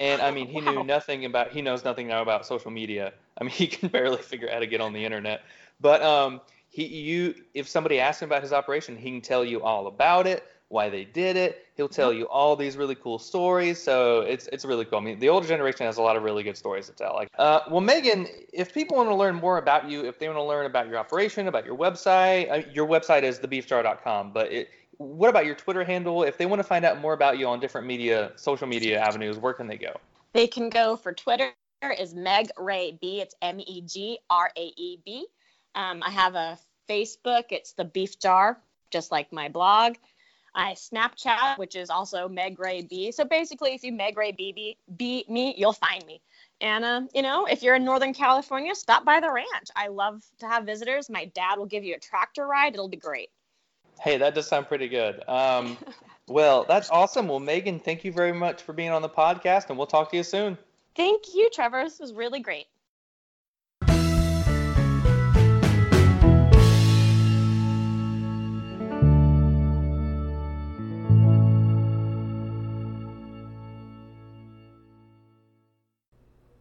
And 0.00 0.22
I 0.22 0.30
mean, 0.32 0.48
he 0.48 0.60
Wow. 0.60 0.62
knew 0.62 0.82
nothing 0.82 1.24
about 1.24 1.50
he 1.52 1.62
knows 1.62 1.84
nothing 1.84 2.08
now 2.08 2.22
about 2.22 2.46
social 2.46 2.70
media. 2.70 3.14
I 3.40 3.44
mean, 3.44 3.52
he 3.54 3.68
can 3.68 3.88
barely 3.90 4.22
figure 4.22 4.48
out 4.48 4.54
how 4.54 4.60
to 4.60 4.66
get 4.66 4.80
on 4.80 4.92
the 4.92 5.04
internet. 5.04 5.42
But 5.80 6.02
um, 6.02 6.40
he 6.68 6.86
you 6.86 7.34
if 7.54 7.68
somebody 7.68 8.00
asks 8.00 8.22
him 8.22 8.28
about 8.28 8.42
his 8.42 8.52
operation, 8.52 8.96
he 8.96 9.10
can 9.10 9.20
tell 9.22 9.44
you 9.44 9.62
all 9.62 9.86
about 9.86 10.26
it, 10.26 10.44
why 10.68 10.88
they 10.88 11.04
did 11.04 11.36
it. 11.36 11.66
He'll 11.76 11.88
tell 11.88 12.12
you 12.12 12.24
all 12.28 12.56
these 12.56 12.76
really 12.76 12.94
cool 12.94 13.18
stories. 13.18 13.82
So 13.82 14.20
it's 14.20 14.48
it's 14.48 14.64
really 14.64 14.84
cool. 14.84 14.98
I 14.98 15.02
mean, 15.02 15.18
the 15.18 15.28
older 15.28 15.46
generation 15.46 15.86
has 15.86 15.96
a 15.96 16.02
lot 16.02 16.16
of 16.16 16.22
really 16.22 16.42
good 16.42 16.56
stories 16.56 16.86
to 16.86 16.92
tell. 16.92 17.14
Like, 17.14 17.30
uh, 17.38 17.60
well, 17.70 17.80
Megan, 17.80 18.26
if 18.52 18.74
people 18.74 18.96
want 18.96 19.08
to 19.08 19.14
learn 19.14 19.36
more 19.36 19.58
about 19.58 19.88
you, 19.88 20.04
if 20.04 20.18
they 20.18 20.28
want 20.28 20.38
to 20.38 20.42
learn 20.42 20.66
about 20.66 20.88
your 20.88 20.98
operation, 20.98 21.48
about 21.48 21.64
your 21.64 21.76
website, 21.76 22.50
uh, 22.50 22.68
your 22.72 22.86
website 22.86 23.22
is 23.22 23.38
thebeefjar.com. 23.38 24.32
But 24.32 24.52
it, 24.52 24.70
what 24.98 25.30
about 25.30 25.46
your 25.46 25.54
Twitter 25.54 25.84
handle? 25.84 26.24
If 26.24 26.36
they 26.36 26.46
want 26.46 26.58
to 26.60 26.64
find 26.64 26.84
out 26.84 27.00
more 27.00 27.12
about 27.12 27.38
you 27.38 27.46
on 27.46 27.60
different 27.60 27.86
media, 27.86 28.32
social 28.36 28.66
media 28.66 29.00
avenues, 29.00 29.38
where 29.38 29.54
can 29.54 29.68
they 29.68 29.78
go? 29.78 29.92
They 30.32 30.46
can 30.46 30.68
go 30.68 30.96
for 30.96 31.12
Twitter 31.12 31.52
is 31.98 32.14
Meg 32.14 32.50
Rae 32.58 32.98
B. 33.00 33.20
It's 33.20 33.34
M 33.40 33.60
E 33.60 33.82
G 33.82 34.18
R 34.28 34.50
A 34.56 34.72
E 34.76 34.98
B. 35.04 35.26
Um, 35.74 36.02
I 36.04 36.10
have 36.10 36.34
a 36.34 36.58
Facebook. 36.88 37.44
It's 37.50 37.72
the 37.72 37.84
Beef 37.84 38.18
Jar, 38.18 38.58
just 38.90 39.12
like 39.12 39.32
my 39.32 39.48
blog. 39.48 39.94
I 40.58 40.72
Snapchat, 40.72 41.56
which 41.56 41.76
is 41.76 41.88
also 41.88 42.28
Meg 42.28 42.58
Rae 42.58 42.82
B. 42.82 43.12
So 43.12 43.24
basically, 43.24 43.74
if 43.74 43.84
you 43.84 43.92
Meg 43.92 44.18
Rae 44.18 44.32
B, 44.32 44.52
B, 44.52 44.76
B 44.96 45.24
me, 45.28 45.54
you'll 45.56 45.72
find 45.72 46.04
me. 46.04 46.20
And 46.60 46.84
um, 46.84 47.08
you 47.14 47.22
know, 47.22 47.46
if 47.46 47.62
you're 47.62 47.76
in 47.76 47.84
Northern 47.84 48.12
California, 48.12 48.74
stop 48.74 49.04
by 49.04 49.20
the 49.20 49.30
ranch. 49.30 49.68
I 49.76 49.86
love 49.86 50.24
to 50.40 50.48
have 50.48 50.64
visitors. 50.64 51.08
My 51.08 51.26
dad 51.26 51.58
will 51.58 51.66
give 51.66 51.84
you 51.84 51.94
a 51.94 51.98
tractor 51.98 52.44
ride. 52.44 52.74
It'll 52.74 52.88
be 52.88 52.96
great. 52.96 53.30
Hey, 54.00 54.16
that 54.16 54.34
does 54.34 54.48
sound 54.48 54.66
pretty 54.66 54.88
good. 54.88 55.22
Um, 55.28 55.78
well, 56.26 56.64
that's 56.64 56.90
awesome. 56.90 57.28
Well, 57.28 57.40
Megan, 57.40 57.78
thank 57.78 58.04
you 58.04 58.10
very 58.10 58.32
much 58.32 58.62
for 58.62 58.72
being 58.72 58.90
on 58.90 59.02
the 59.02 59.08
podcast, 59.08 59.68
and 59.68 59.78
we'll 59.78 59.86
talk 59.86 60.10
to 60.10 60.16
you 60.16 60.24
soon. 60.24 60.58
Thank 60.96 61.34
you, 61.34 61.48
Trevor. 61.52 61.84
This 61.84 62.00
was 62.00 62.12
really 62.12 62.40
great. 62.40 62.66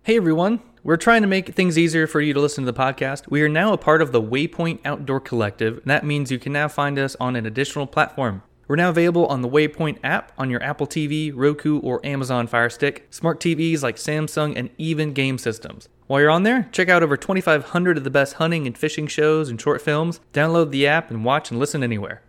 Hey 0.07 0.15
everyone, 0.15 0.61
we're 0.85 0.95
trying 0.95 1.23
to 1.23 1.27
make 1.27 1.53
things 1.53 1.77
easier 1.77 2.07
for 2.07 2.21
you 2.21 2.33
to 2.33 2.39
listen 2.39 2.63
to 2.63 2.71
the 2.71 2.79
podcast. 2.79 3.29
We 3.29 3.41
are 3.41 3.49
now 3.49 3.73
a 3.73 3.77
part 3.77 4.01
of 4.01 4.13
the 4.13 4.21
Waypoint 4.21 4.79
Outdoor 4.85 5.19
Collective, 5.19 5.79
and 5.79 5.87
that 5.87 6.05
means 6.05 6.31
you 6.31 6.39
can 6.39 6.53
now 6.53 6.69
find 6.69 6.97
us 6.97 7.17
on 7.19 7.35
an 7.35 7.45
additional 7.45 7.85
platform. 7.85 8.41
We're 8.69 8.77
now 8.77 8.87
available 8.87 9.25
on 9.25 9.41
the 9.41 9.49
Waypoint 9.49 9.97
app 10.05 10.31
on 10.37 10.49
your 10.49 10.63
Apple 10.63 10.87
TV, 10.87 11.33
Roku, 11.35 11.79
or 11.79 11.99
Amazon 12.05 12.47
Fire 12.47 12.69
Stick, 12.69 13.05
smart 13.09 13.41
TVs 13.41 13.83
like 13.83 13.97
Samsung, 13.97 14.53
and 14.55 14.69
even 14.77 15.11
game 15.11 15.37
systems. 15.37 15.89
While 16.05 16.21
you're 16.21 16.29
on 16.29 16.43
there, 16.43 16.69
check 16.71 16.87
out 16.87 17.03
over 17.03 17.17
2,500 17.17 17.97
of 17.97 18.05
the 18.05 18.09
best 18.09 18.35
hunting 18.35 18.65
and 18.65 18.77
fishing 18.77 19.07
shows 19.07 19.49
and 19.49 19.59
short 19.59 19.81
films. 19.81 20.21
Download 20.31 20.71
the 20.71 20.87
app 20.87 21.11
and 21.11 21.25
watch 21.25 21.51
and 21.51 21.59
listen 21.59 21.83
anywhere. 21.83 22.21